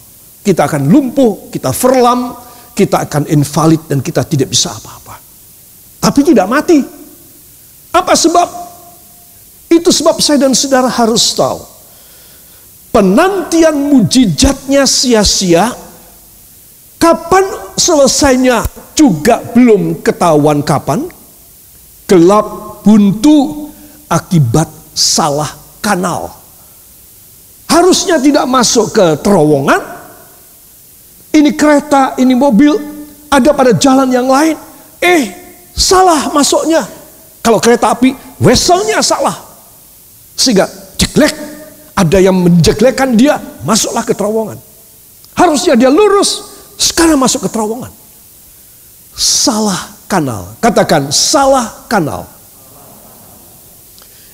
Kita 0.43 0.63
akan 0.63 0.88
lumpuh, 0.88 1.51
kita 1.51 1.75
verlam, 1.75 2.31
kita 2.72 3.03
akan 3.03 3.27
invalid 3.27 3.83
dan 3.91 4.00
kita 4.00 4.24
tidak 4.24 4.48
bisa 4.48 4.72
apa-apa. 4.72 5.19
Tapi 6.00 6.19
tidak 6.24 6.48
mati. 6.48 6.79
Apa 7.91 8.15
sebab? 8.15 8.48
Itu 9.67 9.91
sebab 9.91 10.24
saya 10.24 10.48
dan 10.48 10.55
saudara 10.55 10.88
harus 10.88 11.36
tahu 11.36 11.74
penantian 12.93 13.74
mujizatnya 13.89 14.86
sia-sia, 14.86 15.74
kapan 17.01 17.43
selesainya 17.74 18.63
juga 18.93 19.41
belum 19.41 20.05
ketahuan 20.05 20.62
kapan, 20.62 21.10
gelap 22.05 22.72
buntu 22.83 23.71
akibat 24.11 24.67
salah 24.93 25.49
kanal. 25.81 26.29
Harusnya 27.65 28.21
tidak 28.21 28.45
masuk 28.45 28.93
ke 28.93 29.05
terowongan, 29.25 29.81
ini 31.33 31.49
kereta, 31.57 32.13
ini 32.21 32.37
mobil, 32.37 32.77
ada 33.33 33.49
pada 33.57 33.73
jalan 33.73 34.13
yang 34.13 34.29
lain, 34.29 34.53
eh 35.01 35.34
salah 35.73 36.29
masuknya. 36.29 36.86
Kalau 37.41 37.58
kereta 37.58 37.91
api, 37.91 38.13
weselnya 38.38 39.01
salah. 39.01 39.34
Sehingga 40.38 40.69
jeglek 40.95 41.34
ada 41.97 42.17
yang 42.21 42.38
menjeglekan 42.38 43.17
dia, 43.17 43.41
masuklah 43.65 44.05
ke 44.05 44.13
terowongan. 44.13 44.62
Harusnya 45.34 45.73
dia 45.73 45.89
lurus, 45.89 46.53
sekarang 46.77 47.17
masuk 47.17 47.45
ke 47.45 47.49
terowongan. 47.49 47.89
Salah 49.17 49.93
kanal. 50.05 50.53
Katakan 50.62 51.10
salah 51.10 51.86
kanal. 51.89 52.29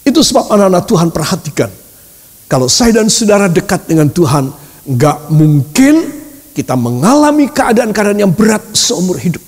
Itu 0.09 0.25
sebab 0.25 0.49
anak-anak 0.49 0.83
Tuhan 0.89 1.09
perhatikan. 1.13 1.69
Kalau 2.49 2.65
saya 2.65 2.97
dan 2.97 3.13
saudara 3.13 3.45
dekat 3.45 3.85
dengan 3.85 4.09
Tuhan, 4.09 4.49
nggak 4.89 5.29
mungkin 5.29 6.01
kita 6.57 6.73
mengalami 6.73 7.45
keadaan-keadaan 7.45 8.25
yang 8.25 8.33
berat 8.33 8.65
seumur 8.73 9.21
hidup. 9.21 9.41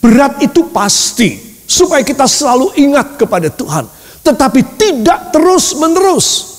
Berat 0.00 0.40
itu 0.40 0.72
pasti, 0.72 1.36
supaya 1.68 2.00
kita 2.00 2.24
selalu 2.24 2.72
ingat 2.80 3.20
kepada 3.20 3.52
Tuhan. 3.52 3.84
Tetapi 4.24 4.80
tidak 4.80 5.28
terus 5.36 5.76
menerus. 5.76 6.56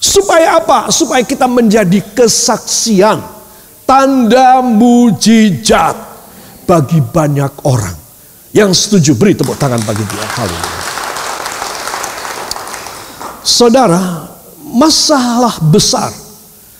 Supaya 0.00 0.56
apa? 0.56 0.88
Supaya 0.88 1.20
kita 1.20 1.44
menjadi 1.44 2.00
kesaksian, 2.16 3.20
tanda 3.84 4.64
mujizat 4.64 6.00
bagi 6.64 7.04
banyak 7.04 7.52
orang. 7.68 7.98
Yang 8.56 8.88
setuju 8.88 9.20
beri 9.20 9.36
tepuk 9.36 9.60
tangan 9.60 9.84
bagi 9.84 10.02
dia. 10.08 10.24
Haleluya. 10.32 10.77
Saudara, 13.48 14.28
masalah 14.60 15.56
besar. 15.72 16.12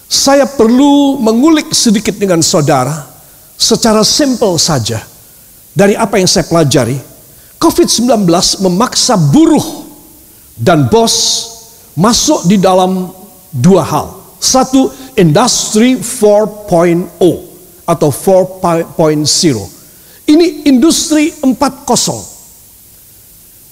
Saya 0.05 0.45
perlu 0.45 1.17
mengulik 1.17 1.73
sedikit 1.73 2.13
dengan 2.13 2.45
saudara 2.45 3.09
secara 3.57 4.05
simple 4.05 4.61
saja. 4.61 5.01
Dari 5.73 5.97
apa 5.97 6.21
yang 6.21 6.29
saya 6.29 6.45
pelajari, 6.45 7.01
COVID-19 7.57 8.29
memaksa 8.69 9.17
buruh 9.17 9.89
dan 10.61 10.93
bos 10.93 11.17
masuk 11.97 12.45
di 12.45 12.61
dalam 12.61 13.17
dua 13.49 13.81
hal. 13.89 14.07
Satu, 14.37 14.93
industri 15.17 15.97
4.0 15.97 17.17
atau 17.89 18.11
4.0. 18.13 18.93
Ini 20.29 20.69
industri 20.69 21.33
4.0. 21.33 22.38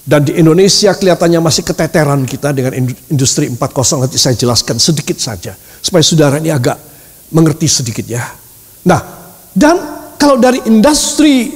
Dan 0.07 0.23
di 0.23 0.39
Indonesia 0.39 0.95
kelihatannya 0.95 1.43
masih 1.43 1.67
keteteran 1.67 2.23
kita 2.23 2.55
dengan 2.55 2.79
industri 3.11 3.51
4.0. 3.51 4.07
Nanti 4.07 4.15
saya 4.15 4.39
jelaskan 4.39 4.79
sedikit 4.79 5.19
saja. 5.19 5.51
Supaya 5.83 5.99
saudara 5.99 6.39
ini 6.39 6.47
agak 6.47 6.79
mengerti 7.35 7.67
sedikit 7.67 8.07
ya. 8.07 8.23
Nah, 8.87 9.03
dan 9.51 9.75
kalau 10.15 10.39
dari 10.39 10.63
industri 10.63 11.51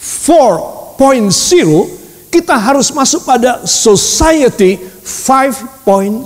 4.0 0.00 2.32
kita 2.32 2.56
harus 2.56 2.88
masuk 2.88 3.28
pada 3.28 3.68
society 3.68 4.80
5.0. 5.04 6.24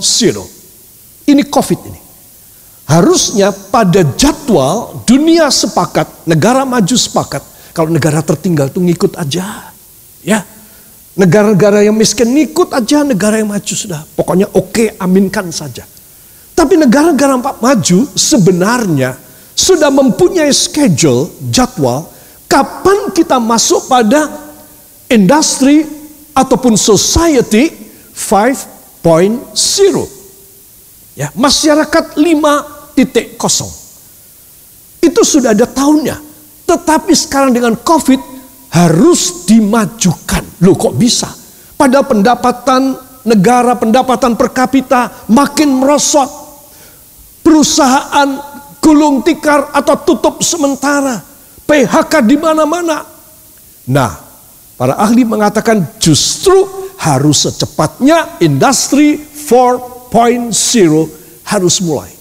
Ini 1.27 1.43
COVID 1.51 1.79
ini. 1.91 1.99
Harusnya 2.87 3.51
pada 3.51 3.99
jadwal 4.15 5.03
dunia 5.03 5.51
sepakat, 5.51 6.23
negara 6.23 6.63
maju 6.63 6.95
sepakat, 6.95 7.43
kalau 7.75 7.91
negara 7.91 8.23
tertinggal 8.23 8.71
itu 8.71 8.79
ngikut 8.79 9.19
aja. 9.19 9.75
Ya. 10.23 10.54
Negara-negara 11.15 11.79
yang 11.79 11.95
miskin 11.95 12.27
ngikut 12.35 12.75
aja 12.75 13.07
negara 13.07 13.39
yang 13.39 13.47
maju 13.47 13.73
sudah. 13.75 14.03
Pokoknya 14.19 14.51
oke 14.51 14.71
okay, 14.75 14.87
aminkan 14.99 15.47
saja. 15.47 15.87
Tapi 16.51 16.75
negara-negara 16.75 17.39
maju 17.39 17.99
sebenarnya 18.15 19.15
sudah 19.55 19.87
mempunyai 19.87 20.51
schedule, 20.51 21.31
jadwal, 21.47 22.11
kapan 22.51 23.15
kita 23.15 23.39
masuk 23.39 23.87
pada 23.87 24.27
industri 25.07 25.87
ataupun 26.35 26.75
society 26.75 27.71
5.0. 28.11 29.55
Ya, 31.15 31.31
masyarakat 31.31 32.19
5.0. 32.19 32.99
Itu 34.99 35.21
sudah 35.23 35.55
ada 35.55 35.63
tahunnya. 35.63 36.19
Tetapi 36.67 37.13
sekarang 37.15 37.55
dengan 37.55 37.79
Covid 37.79 38.34
harus 38.75 39.47
dimajukan. 39.47 40.43
Loh 40.59 40.75
kok 40.75 40.99
bisa? 40.99 41.31
Pada 41.79 42.03
pendapatan 42.03 42.99
negara, 43.23 43.79
pendapatan 43.79 44.35
per 44.35 44.51
kapita 44.51 45.23
makin 45.31 45.79
merosot. 45.79 46.27
Perusahaan 47.39 48.29
gulung 48.83 49.23
tikar 49.23 49.71
atau 49.71 49.95
tutup 50.03 50.43
sementara. 50.43 51.23
PHK 51.65 52.13
di 52.27 52.37
mana-mana. 52.37 53.01
Nah, 53.89 54.11
para 54.75 54.99
ahli 54.99 55.23
mengatakan 55.25 55.97
justru 55.97 56.53
harus 56.99 57.47
secepatnya 57.47 58.37
industri 58.43 59.17
4.0 59.17 60.51
harus 61.47 61.75
mulai. 61.81 62.11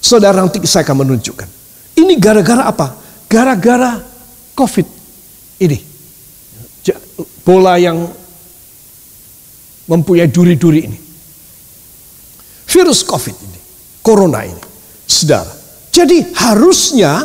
Saudara 0.00 0.42
nanti 0.42 0.60
saya 0.68 0.84
akan 0.84 1.06
menunjukkan. 1.06 1.48
Ini 1.96 2.14
gara-gara 2.20 2.68
apa? 2.68 2.92
Gara-gara 3.26 4.00
COVID 4.56 4.95
ini. 5.60 5.78
Bola 7.46 7.78
yang 7.78 8.06
mempunyai 9.86 10.26
duri-duri 10.26 10.80
ini. 10.86 10.98
Virus 12.66 13.06
COVID 13.06 13.36
ini. 13.46 13.60
Corona 14.02 14.42
ini. 14.42 14.62
Saudara. 15.06 15.54
Jadi 15.94 16.34
harusnya 16.36 17.24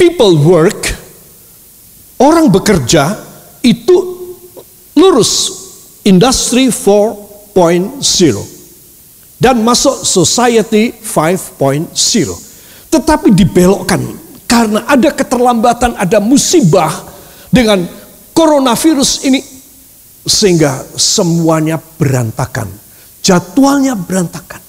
people 0.00 0.34
work, 0.42 0.96
orang 2.18 2.50
bekerja 2.50 3.14
itu 3.62 3.96
lurus 4.96 5.32
industri 6.02 6.72
4.0 6.72 8.00
dan 9.36 9.60
masuk 9.60 10.00
society 10.00 10.96
5.0 11.04 11.92
tetapi 12.88 13.28
dibelokkan 13.36 14.00
karena 14.56 14.88
ada 14.88 15.12
keterlambatan 15.12 16.00
ada 16.00 16.16
musibah 16.16 16.88
dengan 17.52 17.84
coronavirus 18.32 19.28
ini 19.28 19.44
sehingga 20.24 20.80
semuanya 20.96 21.76
berantakan. 21.76 22.64
Jadwalnya 23.20 23.92
berantakan. 23.92 24.64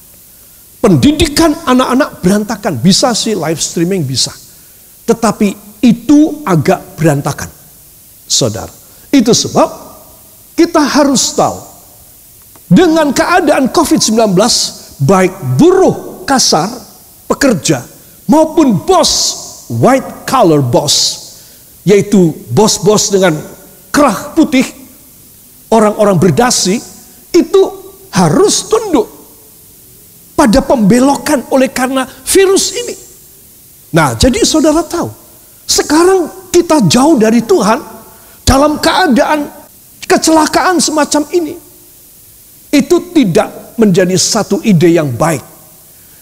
Pendidikan 0.84 1.56
anak-anak 1.64 2.20
berantakan. 2.20 2.84
Bisa 2.84 3.16
sih 3.16 3.32
live 3.32 3.64
streaming 3.64 4.04
bisa. 4.04 4.36
Tetapi 5.08 5.80
itu 5.80 6.44
agak 6.44 7.00
berantakan 7.00 7.48
saudara. 8.28 8.76
Itu 9.08 9.32
sebab 9.32 9.72
kita 10.52 10.84
harus 10.84 11.32
tahu 11.32 11.64
dengan 12.68 13.16
keadaan 13.16 13.72
COVID-19 13.72 14.36
baik 15.00 15.32
buruh 15.56 16.28
kasar, 16.28 16.68
pekerja, 17.32 17.88
maupun 18.28 18.84
bos, 18.84 19.47
white 19.72 20.28
collar 20.28 20.64
boss, 20.64 20.96
yaitu 21.84 22.36
bos-bos 22.52 23.12
dengan 23.12 23.36
kerah 23.92 24.32
putih, 24.36 24.66
orang-orang 25.72 26.20
berdasi, 26.20 26.80
itu 27.36 27.62
harus 28.12 28.66
tunduk 28.68 29.08
pada 30.38 30.62
pembelokan 30.64 31.46
oleh 31.52 31.70
karena 31.72 32.06
virus 32.06 32.74
ini. 32.74 32.96
Nah, 33.94 34.14
jadi 34.16 34.44
saudara 34.44 34.84
tahu, 34.84 35.10
sekarang 35.66 36.52
kita 36.52 36.84
jauh 36.88 37.16
dari 37.18 37.44
Tuhan 37.44 37.80
dalam 38.44 38.80
keadaan 38.80 39.48
kecelakaan 40.04 40.80
semacam 40.80 41.24
ini. 41.36 41.56
Itu 42.68 43.16
tidak 43.16 43.80
menjadi 43.80 44.16
satu 44.20 44.60
ide 44.64 44.92
yang 44.92 45.16
baik. 45.16 45.44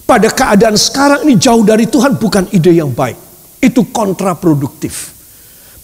Pada 0.05 0.29
keadaan 0.29 0.77
sekarang 0.77 1.25
ini 1.25 1.41
jauh 1.41 1.65
dari 1.65 1.89
Tuhan 1.89 2.21
bukan 2.21 2.45
ide 2.53 2.77
yang 2.77 2.93
baik. 2.93 3.24
Itu 3.65 3.89
kontraproduktif. 3.89 5.17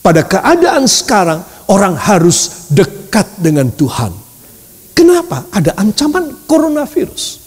Pada 0.06 0.22
keadaan 0.22 0.86
sekarang 0.86 1.41
orang 1.74 1.98
harus 1.98 2.70
dekat 2.70 3.26
dengan 3.41 3.74
Tuhan. 3.74 4.13
Kenapa? 4.94 5.50
Ada 5.50 5.74
ancaman 5.82 6.46
coronavirus. 6.46 7.41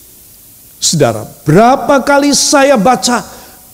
Saudara, 0.83 1.23
berapa 1.47 2.03
kali 2.03 2.35
saya 2.35 2.75
baca 2.75 3.23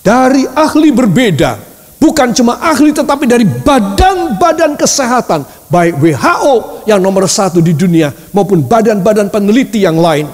dari 0.05 0.45
ahli 0.47 0.93
berbeda, 0.93 1.57
bukan 1.97 2.31
cuma 2.31 2.61
ahli 2.61 2.93
tetapi 2.93 3.25
dari 3.25 3.43
badan-badan 3.43 4.77
kesehatan, 4.77 5.43
baik 5.67 5.97
WHO 5.97 6.85
yang 6.87 7.01
nomor 7.01 7.25
satu 7.25 7.59
di 7.59 7.73
dunia 7.73 8.13
maupun 8.31 8.63
badan-badan 8.63 9.27
peneliti 9.33 9.83
yang 9.83 9.99
lain, 9.99 10.29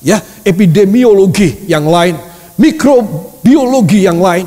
ya 0.00 0.22
epidemiologi 0.42 1.66
yang 1.68 1.84
lain, 1.86 2.16
mikrobiologi 2.56 4.06
yang 4.06 4.22
lain. 4.22 4.46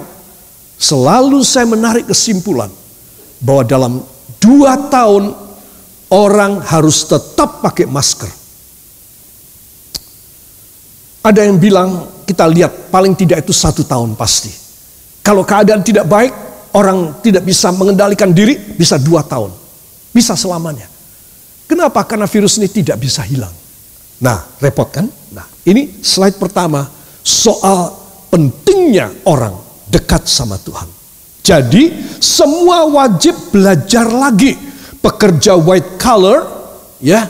Selalu 0.77 1.41
saya 1.41 1.65
menarik 1.65 2.05
kesimpulan 2.05 2.69
bahwa 3.41 3.63
dalam 3.65 3.93
dua 4.37 4.77
tahun 4.93 5.33
orang 6.13 6.61
harus 6.61 7.01
tetap 7.09 7.65
pakai 7.65 7.89
masker. 7.89 8.29
Ada 11.25 11.43
yang 11.43 11.57
bilang 11.59 12.07
kita 12.23 12.47
lihat 12.47 12.93
paling 12.93 13.17
tidak 13.17 13.43
itu 13.43 13.51
satu 13.51 13.83
tahun 13.83 14.13
pasti. 14.15 14.53
Kalau 15.25 15.43
keadaan 15.43 15.83
tidak 15.83 16.07
baik, 16.07 16.31
orang 16.71 17.19
tidak 17.19 17.43
bisa 17.43 17.67
mengendalikan 17.75 18.31
diri, 18.31 18.55
bisa 18.55 18.95
dua 18.95 19.25
tahun. 19.27 19.51
Bisa 20.15 20.39
selamanya. 20.39 20.87
Kenapa? 21.67 21.99
Karena 22.07 22.29
virus 22.31 22.55
ini 22.61 22.71
tidak 22.71 22.95
bisa 22.95 23.27
hilang. 23.27 23.51
Nah, 24.23 24.39
repot 24.63 24.87
kan? 24.87 25.03
Nah, 25.35 25.43
ini 25.67 25.99
slide 25.99 26.39
pertama 26.39 26.87
soal 27.27 27.91
pentingnya 28.31 29.11
orang 29.27 29.66
dekat 29.87 30.27
sama 30.27 30.59
Tuhan. 30.61 30.87
Jadi, 31.43 31.95
semua 32.19 32.83
wajib 32.87 33.33
belajar 33.55 34.07
lagi. 34.07 34.55
Pekerja 34.99 35.55
white 35.55 35.95
collar, 35.95 36.43
ya, 36.99 37.23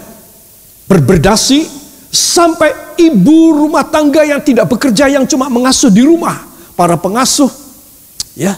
berberdasi, 0.89 1.70
sampai 2.10 2.98
ibu 2.98 3.54
rumah 3.54 3.86
tangga 3.86 4.26
yang 4.26 4.41
tidak 4.41 4.65
bekerja 4.72 5.06
yang 5.06 5.30
cuma 5.30 5.46
mengasuh 5.52 5.93
di 5.93 6.02
rumah, 6.02 6.41
para 6.74 6.98
pengasuh 6.98 7.67
ya 8.38 8.54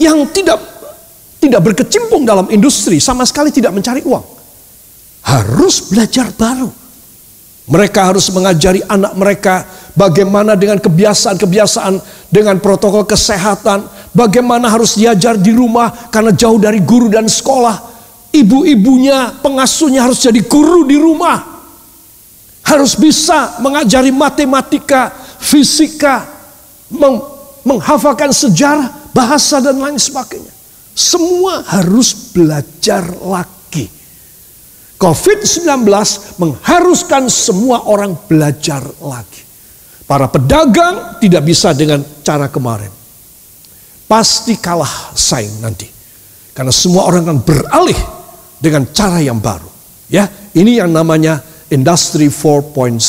yang 0.00 0.24
tidak 0.32 0.56
tidak 1.36 1.60
berkecimpung 1.60 2.24
dalam 2.24 2.48
industri 2.48 2.96
sama 2.96 3.28
sekali 3.28 3.52
tidak 3.52 3.76
mencari 3.76 4.00
uang. 4.00 4.24
Harus 5.20 5.84
belajar 5.92 6.32
baru. 6.32 6.72
Mereka 7.70 8.00
harus 8.02 8.32
mengajari 8.32 8.80
anak 8.88 9.12
mereka 9.14 9.68
bagaimana 9.94 10.56
dengan 10.56 10.80
kebiasaan-kebiasaan 10.80 12.19
dengan 12.30 12.62
protokol 12.62 13.04
kesehatan, 13.04 13.84
bagaimana 14.14 14.70
harus 14.70 14.96
diajar 14.96 15.36
di 15.36 15.50
rumah 15.50 15.90
karena 16.08 16.30
jauh 16.30 16.56
dari 16.56 16.80
guru 16.80 17.10
dan 17.10 17.26
sekolah. 17.26 17.90
Ibu-ibunya, 18.30 19.42
pengasuhnya 19.42 20.06
harus 20.06 20.22
jadi 20.22 20.38
guru 20.46 20.86
di 20.86 20.94
rumah 20.94 21.50
harus 22.70 22.94
bisa 22.94 23.58
mengajari 23.58 24.14
matematika, 24.14 25.10
fisika, 25.42 26.22
meng 26.94 27.18
menghafalkan 27.60 28.32
sejarah, 28.32 29.12
bahasa 29.12 29.60
dan 29.60 29.76
lain 29.76 30.00
sebagainya. 30.00 30.48
Semua 30.96 31.60
harus 31.66 32.32
belajar 32.32 33.04
lagi. 33.20 33.84
COVID-19 35.00 35.84
mengharuskan 36.40 37.28
semua 37.28 37.84
orang 37.88 38.16
belajar 38.28 38.80
lagi. 39.00 39.44
Para 40.08 40.26
pedagang 40.28 41.20
tidak 41.22 41.42
bisa 41.46 41.76
dengan 41.76 42.00
cara 42.30 42.46
kemarin. 42.46 42.94
Pasti 44.06 44.54
kalah 44.62 45.10
saing 45.18 45.58
nanti. 45.58 45.90
Karena 46.54 46.70
semua 46.70 47.10
orang 47.10 47.26
akan 47.26 47.40
beralih 47.42 47.98
dengan 48.62 48.86
cara 48.94 49.18
yang 49.18 49.42
baru. 49.42 49.66
Ya, 50.06 50.30
ini 50.54 50.78
yang 50.78 50.94
namanya 50.94 51.42
Industri 51.74 52.30
4.0. 52.30 53.02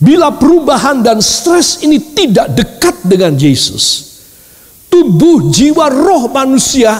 Bila 0.00 0.34
perubahan 0.34 1.06
dan 1.06 1.22
stres 1.22 1.86
ini 1.86 2.02
tidak 2.14 2.50
dekat 2.54 2.96
dengan 3.06 3.36
Yesus, 3.38 4.18
tubuh, 4.90 5.50
jiwa, 5.50 5.86
roh 5.92 6.26
manusia 6.30 6.98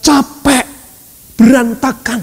capek, 0.00 0.64
berantakan. 1.36 2.20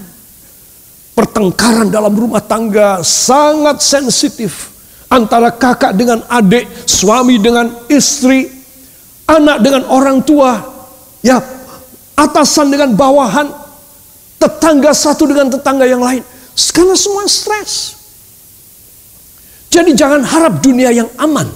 Pertengkaran 1.13 1.93
dalam 1.93 2.13
rumah 2.17 2.41
tangga 2.41 3.05
sangat 3.05 3.77
sensitif 3.85 4.72
antara 5.13 5.53
kakak 5.53 5.93
dengan 5.93 6.25
adik, 6.25 6.65
suami 6.89 7.37
dengan 7.37 7.69
istri, 7.85 8.49
anak 9.29 9.61
dengan 9.61 9.85
orang 9.93 10.25
tua, 10.25 10.57
ya 11.21 11.37
atasan 12.17 12.73
dengan 12.73 12.97
bawahan, 12.97 13.53
tetangga 14.41 14.89
satu 14.89 15.29
dengan 15.29 15.53
tetangga 15.53 15.85
yang 15.85 16.01
lain. 16.01 16.25
Karena 16.73 16.97
semua 16.97 17.29
stres. 17.29 18.01
Jadi 19.69 19.93
jangan 19.97 20.21
harap 20.21 20.61
dunia 20.61 20.93
yang 20.93 21.09
aman. 21.17 21.49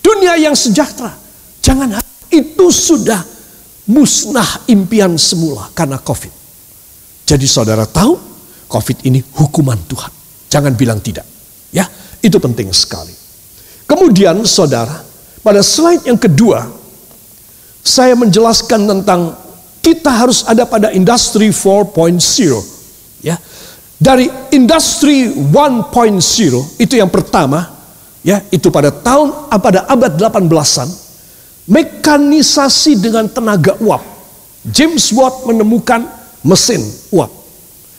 Dunia 0.00 0.40
yang 0.40 0.56
sejahtera. 0.56 1.12
Jangan 1.60 2.00
harap. 2.00 2.08
Itu 2.32 2.72
sudah 2.72 3.20
musnah 3.88 4.68
impian 4.68 5.16
semula 5.20 5.68
karena 5.76 6.00
COVID. 6.00 6.32
Jadi 7.28 7.44
saudara 7.44 7.84
tahu 7.84 8.16
COVID 8.72 9.04
ini 9.04 9.20
hukuman 9.20 9.76
Tuhan. 9.84 10.12
Jangan 10.48 10.72
bilang 10.72 11.04
tidak. 11.04 11.37
Itu 12.28 12.36
penting 12.36 12.68
sekali. 12.76 13.16
Kemudian 13.88 14.44
saudara, 14.44 15.00
pada 15.40 15.64
slide 15.64 16.04
yang 16.04 16.20
kedua, 16.20 16.68
saya 17.80 18.12
menjelaskan 18.12 18.84
tentang 18.84 19.32
kita 19.80 20.12
harus 20.12 20.44
ada 20.44 20.68
pada 20.68 20.92
industri 20.92 21.48
4.0. 21.48 22.20
Ya, 23.24 23.40
dari 23.96 24.28
industri 24.52 25.32
1.0 25.32 26.76
itu 26.76 26.94
yang 27.00 27.08
pertama 27.08 27.72
ya 28.20 28.44
itu 28.52 28.68
pada 28.68 28.92
tahun 28.92 29.48
pada 29.56 29.88
abad 29.88 30.12
18-an 30.20 30.88
mekanisasi 31.64 33.00
dengan 33.00 33.24
tenaga 33.24 33.72
uap. 33.80 34.04
James 34.68 35.08
Watt 35.16 35.48
menemukan 35.48 36.04
mesin 36.44 36.84
uap. 37.08 37.32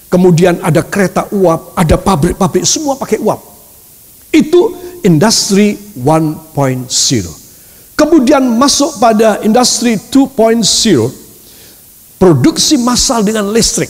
Kemudian 0.09 0.61
ada 0.61 0.85
kereta 0.85 1.25
uap, 1.33 1.73
ada 1.73 1.97
pabrik-pabrik 1.97 2.65
semua 2.65 2.93
pakai 2.93 3.17
uap. 3.21 3.48
Itu 4.29 4.77
industri 5.01 5.77
1.0. 5.97 6.85
Kemudian 7.99 8.43
masuk 8.55 8.95
pada 9.01 9.43
industri 9.43 9.99
2.0 9.99 10.63
produksi 12.19 12.79
massal 12.79 13.25
dengan 13.25 13.49
listrik. 13.49 13.89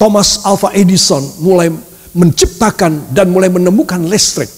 Thomas 0.00 0.42
Alva 0.48 0.72
Edison 0.72 1.20
mulai 1.44 1.68
menciptakan 2.16 3.12
dan 3.12 3.28
mulai 3.30 3.52
menemukan 3.52 4.00
listrik. 4.08 4.48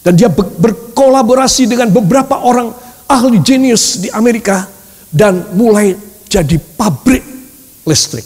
Dan 0.00 0.16
dia 0.16 0.32
berkolaborasi 0.32 1.68
dengan 1.68 1.92
beberapa 1.92 2.40
orang 2.40 2.72
ahli 3.04 3.42
jenius 3.44 4.00
di 4.00 4.08
Amerika 4.08 4.64
dan 5.12 5.52
mulai 5.58 5.92
jadi 6.30 6.56
pabrik 6.56 7.20
listrik. 7.84 8.24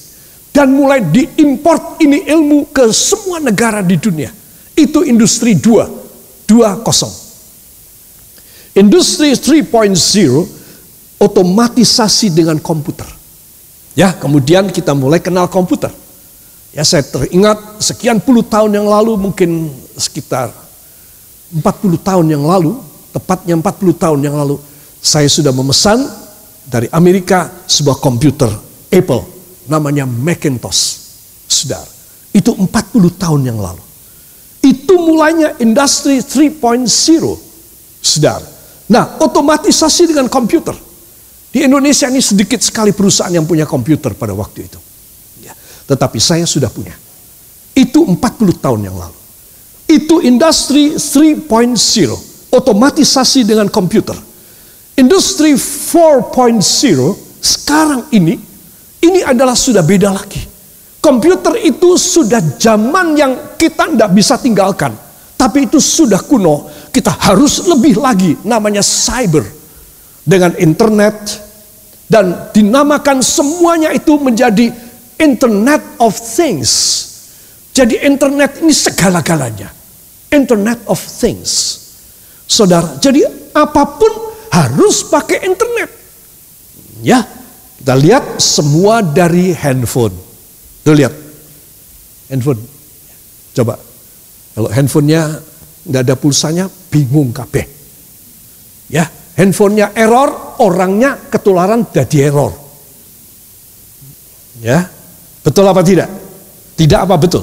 Dan 0.55 0.71
mulai 0.79 1.03
diimport 1.03 1.99
ini 1.99 2.23
ilmu 2.31 2.71
ke 2.71 2.95
semua 2.95 3.43
negara 3.43 3.83
di 3.83 3.99
dunia. 3.99 4.44
Itu 4.75 5.07
industri 5.07 5.55
2, 5.55 6.51
2.0. 6.51 8.75
Industri 8.75 9.39
3.0 9.39 11.23
otomatisasi 11.23 12.35
dengan 12.35 12.59
komputer. 12.59 13.07
Ya, 13.95 14.11
kemudian 14.11 14.75
kita 14.75 14.91
mulai 14.99 15.23
kenal 15.23 15.47
komputer. 15.47 15.95
Ya, 16.75 16.83
saya 16.83 17.07
teringat 17.07 17.79
sekian 17.79 18.19
puluh 18.19 18.43
tahun 18.43 18.75
yang 18.75 18.91
lalu, 18.91 19.15
mungkin 19.15 19.71
sekitar 19.95 20.51
40 21.55 21.63
tahun 22.03 22.35
yang 22.35 22.43
lalu, 22.43 22.75
tepatnya 23.15 23.55
40 23.55 23.95
tahun 23.95 24.27
yang 24.27 24.35
lalu, 24.35 24.59
saya 24.99 25.31
sudah 25.31 25.55
memesan 25.55 26.03
dari 26.67 26.91
Amerika 26.91 27.47
sebuah 27.71 28.03
komputer 28.03 28.51
Apple, 28.91 29.23
namanya 29.71 30.03
Macintosh. 30.03 30.99
Saudara, 31.47 31.87
itu 32.35 32.51
40 32.51 32.67
tahun 33.15 33.47
yang 33.47 33.63
lalu. 33.63 33.84
Itu 34.65 34.97
mulainya 34.97 35.61
industri 35.61 36.25
3.0. 36.25 36.89
Saudara. 38.01 38.49
Nah, 38.89 39.21
otomatisasi 39.21 40.09
dengan 40.09 40.29
komputer. 40.33 40.73
Di 41.53 41.63
Indonesia 41.69 42.09
ini 42.09 42.25
sedikit 42.25 42.59
sekali 42.65 42.97
perusahaan 42.97 43.31
yang 43.33 43.45
punya 43.45 43.69
komputer 43.69 44.17
pada 44.17 44.33
waktu 44.33 44.67
itu. 44.67 44.81
Ya, 45.45 45.53
tetapi 45.87 46.17
saya 46.17 46.49
sudah 46.49 46.73
punya. 46.73 46.97
Itu 47.77 48.09
40 48.09 48.19
tahun 48.59 48.81
yang 48.89 48.97
lalu. 48.97 49.19
Itu 49.85 50.25
industri 50.25 50.97
3.0. 50.97 51.45
Otomatisasi 52.51 53.45
dengan 53.45 53.69
komputer. 53.69 54.17
Industri 54.97 55.53
4.0 55.53 56.63
sekarang 57.45 58.09
ini, 58.15 58.41
ini 59.05 59.21
adalah 59.21 59.59
sudah 59.59 59.85
beda 59.85 60.09
lagi. 60.15 60.54
Komputer 61.05 61.61
itu 61.61 62.01
sudah 62.01 62.41
zaman 62.57 63.13
yang 63.13 63.61
kita 63.61 63.93
tidak 63.93 64.11
bisa 64.17 64.41
tinggalkan. 64.41 64.97
Tapi 65.37 65.69
itu 65.69 65.77
sudah 65.77 66.25
kuno 66.25 66.65
kita 66.89 67.13
harus 67.29 67.69
lebih 67.69 68.01
lagi 68.01 68.33
namanya 68.41 68.81
cyber 68.81 69.45
dengan 70.25 70.57
internet 70.57 71.13
dan 72.09 72.49
dinamakan 72.57 73.21
semuanya 73.21 73.93
itu 73.93 74.17
menjadi 74.17 74.73
internet 75.21 75.85
of 76.01 76.17
things. 76.17 76.73
Jadi 77.77 78.01
internet 78.01 78.65
ini 78.65 78.73
segala-galanya. 78.73 79.69
Internet 80.33 80.89
of 80.89 80.97
things. 80.97 81.77
Saudara, 82.49 82.97
jadi 82.97 83.29
apa 83.53 83.85
pun 84.01 84.13
harus 84.49 85.05
pakai 85.05 85.45
internet. 85.45 85.91
Ya, 87.05 87.21
kita 87.77 87.95
lihat 88.01 88.41
semua 88.41 89.05
dari 89.05 89.53
handphone. 89.53 90.24
Tuh 90.85 90.93
lihat. 90.93 91.15
Handphone. 92.29 92.61
Coba. 93.57 93.75
Kalau 94.55 94.71
handphonenya 94.71 95.41
nggak 95.89 96.03
ada 96.05 96.15
pulsanya, 96.15 96.65
bingung 96.93 97.33
kabeh. 97.35 97.67
Ya, 98.93 99.09
handphonenya 99.35 99.97
error, 99.97 100.61
orangnya 100.61 101.17
ketularan 101.33 101.89
jadi 101.91 102.31
error. 102.31 102.53
Ya, 104.63 104.87
betul 105.43 105.67
apa 105.67 105.83
tidak? 105.83 106.09
Tidak 106.79 107.01
apa 107.01 107.17
betul? 107.19 107.43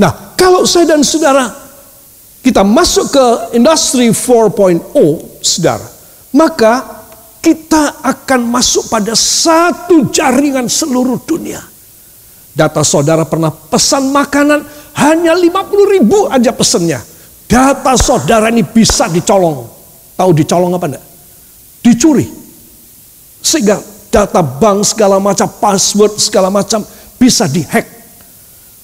Nah, 0.00 0.36
kalau 0.36 0.64
saya 0.64 0.96
dan 0.96 1.04
saudara 1.04 1.48
kita 2.40 2.62
masuk 2.62 3.12
ke 3.12 3.26
industri 3.58 4.08
4.0, 4.12 4.94
saudara, 5.42 5.88
maka 6.32 7.04
kita 7.42 8.02
akan 8.02 8.40
masuk 8.50 8.88
pada 8.90 9.14
satu 9.14 10.08
jaringan 10.10 10.70
seluruh 10.70 11.20
dunia. 11.26 11.75
Data 12.56 12.80
saudara 12.80 13.28
pernah 13.28 13.52
pesan 13.52 14.08
makanan, 14.16 14.64
hanya 14.96 15.36
50 15.36 15.92
ribu 15.92 16.24
aja 16.32 16.56
pesennya. 16.56 17.04
Data 17.44 17.92
saudara 18.00 18.48
ini 18.48 18.64
bisa 18.64 19.12
dicolong. 19.12 19.68
Tahu 20.16 20.30
dicolong 20.32 20.72
apa 20.72 20.86
enggak? 20.88 21.04
Dicuri. 21.84 22.24
Sehingga 23.44 23.76
data 24.08 24.40
bank 24.40 24.88
segala 24.88 25.20
macam, 25.20 25.44
password 25.60 26.16
segala 26.16 26.48
macam 26.48 26.80
bisa 27.20 27.44
dihack. 27.44 27.84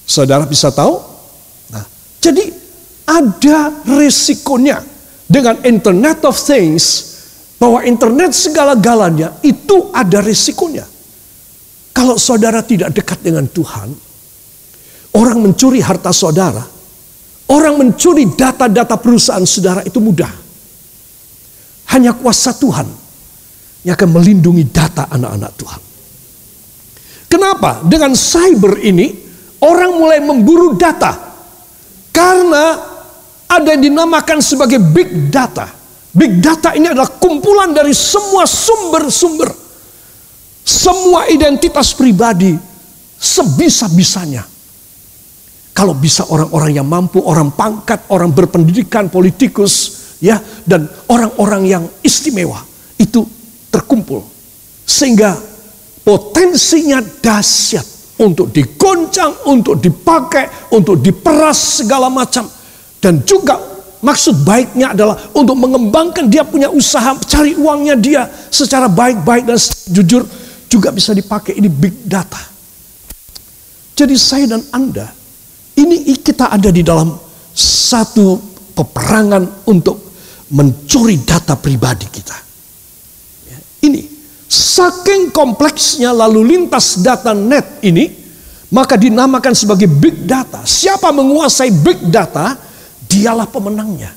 Saudara 0.05 0.45
bisa 0.45 0.69
tahu? 0.69 1.01
Nah, 1.73 1.81
jadi 2.21 2.53
ada 3.09 3.73
resikonya 3.89 4.85
dengan 5.25 5.57
Internet 5.65 6.21
of 6.29 6.37
Things 6.37 7.13
bahwa 7.57 7.79
internet 7.87 8.35
segala-galanya 8.35 9.39
itu 9.39 9.87
ada 9.95 10.19
resikonya. 10.19 10.83
Kalau 11.93 12.17
saudara 12.17 12.65
tidak 12.65 12.91
dekat 12.97 13.21
dengan 13.21 13.45
Tuhan, 13.45 13.93
Orang 15.13 15.45
mencuri 15.45 15.77
harta 15.77 16.09
saudara, 16.09 16.65
orang 17.53 17.77
mencuri 17.77 18.33
data-data 18.33 18.97
perusahaan 18.97 19.45
saudara 19.45 19.85
itu 19.85 20.01
mudah. 20.01 20.29
Hanya 21.93 22.17
kuasa 22.17 22.57
Tuhan 22.57 22.89
yang 23.85 23.93
akan 23.93 24.09
melindungi 24.09 24.65
data 24.73 25.05
anak-anak 25.13 25.51
Tuhan. 25.53 25.81
Kenapa? 27.29 27.85
Dengan 27.85 28.17
cyber 28.17 28.81
ini 28.81 29.13
orang 29.61 30.01
mulai 30.01 30.17
memburu 30.17 30.73
data. 30.73 31.13
Karena 32.09 32.77
ada 33.45 33.69
yang 33.69 33.93
dinamakan 33.93 34.41
sebagai 34.41 34.81
big 34.81 35.29
data. 35.29 35.69
Big 36.09 36.41
data 36.41 36.73
ini 36.73 36.89
adalah 36.89 37.09
kumpulan 37.21 37.69
dari 37.69 37.93
semua 37.93 38.49
sumber-sumber. 38.49 39.49
Semua 40.83 41.31
identitas 41.31 41.95
pribadi 41.95 42.59
sebisa-bisanya 43.15 44.43
kalau 45.71 45.95
bisa 45.95 46.27
orang-orang 46.27 46.75
yang 46.75 46.83
mampu, 46.83 47.23
orang 47.23 47.55
pangkat, 47.55 48.03
orang 48.11 48.35
berpendidikan, 48.35 49.07
politikus, 49.07 50.03
ya, 50.19 50.43
dan 50.67 50.91
orang-orang 51.07 51.63
yang 51.63 51.83
istimewa 52.03 52.59
itu 52.99 53.23
terkumpul. 53.71 54.27
Sehingga 54.83 55.39
potensinya 56.03 56.99
dahsyat 56.99 57.87
untuk 58.19 58.51
digoncang, 58.51 59.39
untuk 59.47 59.79
dipakai, 59.79 60.67
untuk 60.75 60.99
diperas 60.99 61.79
segala 61.79 62.11
macam. 62.11 62.43
Dan 62.99 63.23
juga 63.23 63.55
maksud 64.03 64.43
baiknya 64.43 64.91
adalah 64.91 65.15
untuk 65.31 65.55
mengembangkan 65.55 66.27
dia 66.27 66.43
punya 66.43 66.67
usaha, 66.67 67.15
cari 67.23 67.55
uangnya 67.55 67.95
dia 67.95 68.27
secara 68.51 68.91
baik-baik 68.91 69.47
dan 69.47 69.55
jujur 69.89 70.42
juga 70.73 70.89
bisa 70.89 71.13
dipakai. 71.13 71.61
Ini 71.61 71.69
big 71.69 72.09
data. 72.09 72.41
Jadi 73.93 74.17
saya 74.17 74.57
dan 74.57 74.65
Anda 74.73 75.05
ini 75.77 76.17
kita 76.17 76.49
ada 76.49 76.69
di 76.73 76.81
dalam 76.81 77.13
satu 77.53 78.41
peperangan 78.73 79.69
untuk 79.69 80.01
mencuri 80.53 81.21
data 81.21 81.53
pribadi 81.53 82.09
kita. 82.09 82.37
Ya, 83.49 83.57
ini 83.85 84.05
saking 84.49 85.29
kompleksnya 85.33 86.13
lalu 86.13 86.57
lintas 86.57 87.01
data 87.01 87.33
net 87.37 87.81
ini, 87.85 88.09
maka 88.73 88.97
dinamakan 88.97 89.53
sebagai 89.53 89.85
big 89.89 90.25
data. 90.25 90.65
Siapa 90.65 91.09
menguasai 91.13 91.69
big 91.69 92.01
data, 92.09 92.57
dialah 93.05 93.49
pemenangnya. 93.49 94.13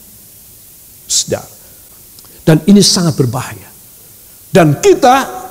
Sedar. 1.05 1.45
Dan 2.45 2.64
ini 2.69 2.81
sangat 2.81 3.16
berbahaya. 3.16 3.69
Dan 4.53 4.81
kita 4.81 5.45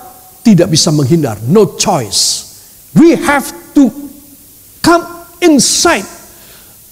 tidak 0.46 0.70
bisa 0.70 0.94
menghindar, 0.94 1.42
no 1.50 1.74
choice. 1.74 2.46
We 2.94 3.18
have 3.18 3.50
to 3.74 3.90
come 4.86 5.04
inside 5.42 6.06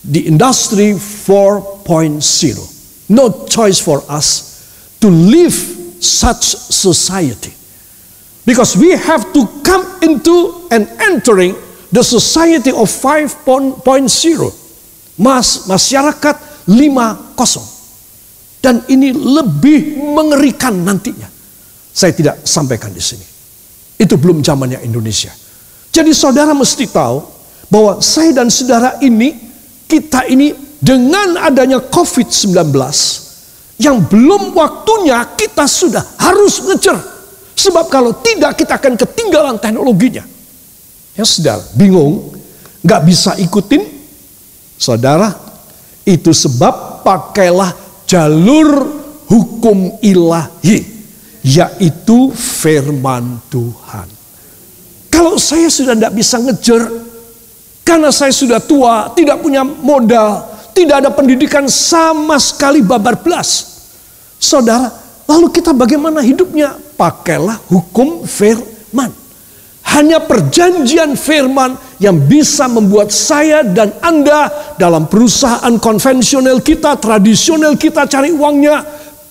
the 0.02 0.26
industry 0.26 0.98
4.0. 0.98 2.18
No 3.14 3.46
choice 3.46 3.78
for 3.78 4.02
us 4.10 4.58
to 4.98 5.08
live 5.08 5.54
such 6.02 6.58
society. 6.74 7.54
Because 8.44 8.76
we 8.76 8.98
have 8.98 9.32
to 9.32 9.48
come 9.64 9.86
into 10.04 10.68
and 10.74 10.90
entering 11.00 11.56
the 11.94 12.04
society 12.04 12.74
of 12.74 12.90
5.0. 12.90 13.46
Mas, 15.22 15.70
masyarakat 15.70 16.36
5.0. 16.66 18.60
Dan 18.64 18.82
ini 18.90 19.14
lebih 19.14 20.02
mengerikan 20.02 20.74
nantinya. 20.84 21.30
Saya 21.94 22.12
tidak 22.16 22.42
sampaikan 22.48 22.90
di 22.90 23.04
sini. 23.04 23.33
Itu 23.98 24.18
belum 24.18 24.42
zamannya 24.42 24.82
Indonesia. 24.84 25.32
Jadi 25.94 26.12
saudara 26.12 26.52
mesti 26.58 26.90
tahu 26.90 27.22
bahwa 27.70 28.02
saya 28.02 28.34
dan 28.34 28.50
saudara 28.50 28.98
ini, 29.02 29.38
kita 29.86 30.26
ini 30.30 30.54
dengan 30.82 31.38
adanya 31.40 31.80
COVID-19 31.80 32.74
yang 33.80 34.04
belum 34.04 34.54
waktunya 34.54 35.22
kita 35.38 35.66
sudah 35.70 36.04
harus 36.20 36.62
ngejar. 36.66 36.98
Sebab 37.54 37.86
kalau 37.88 38.12
tidak 38.20 38.58
kita 38.58 38.76
akan 38.82 38.98
ketinggalan 38.98 39.56
teknologinya. 39.62 40.26
Ya 41.14 41.24
saudara, 41.24 41.62
bingung, 41.78 42.34
nggak 42.82 43.02
bisa 43.06 43.38
ikutin. 43.38 43.86
Saudara, 44.78 45.32
itu 46.04 46.34
sebab 46.34 47.06
pakailah 47.06 47.72
jalur 48.10 48.90
hukum 49.32 49.98
ilahi, 50.04 50.84
yaitu 51.44 52.32
firman 52.32 53.38
Tuhan. 53.52 54.08
Kalau 55.12 55.36
saya 55.38 55.68
sudah 55.68 55.94
tidak 55.94 56.16
bisa 56.16 56.40
ngejar 56.40 56.82
karena 57.84 58.10
saya 58.10 58.32
sudah 58.32 58.64
tua, 58.64 59.12
tidak 59.12 59.44
punya 59.44 59.62
modal, 59.62 60.48
tidak 60.72 61.04
ada 61.04 61.12
pendidikan 61.12 61.68
sama 61.68 62.40
sekali 62.40 62.80
babar 62.80 63.20
belas. 63.20 63.76
Saudara, 64.40 64.90
lalu 65.28 65.52
kita 65.52 65.76
bagaimana 65.76 66.24
hidupnya? 66.24 66.80
Pakailah 66.96 67.60
hukum 67.68 68.24
firman. 68.24 69.12
Hanya 69.84 70.24
perjanjian 70.24 71.14
firman 71.20 71.76
yang 72.00 72.16
bisa 72.18 72.72
membuat 72.72 73.12
saya 73.12 73.62
dan 73.62 73.94
Anda 74.00 74.48
dalam 74.80 75.12
perusahaan 75.12 75.76
konvensional 75.78 76.64
kita, 76.64 76.98
tradisional 76.98 77.76
kita 77.76 78.08
cari 78.08 78.32
uangnya 78.32 78.82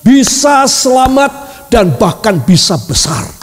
bisa 0.05 0.68
selamat 0.68 1.51
dan 1.72 1.96
bahkan 1.96 2.44
bisa 2.44 2.76
besar. 2.85 3.41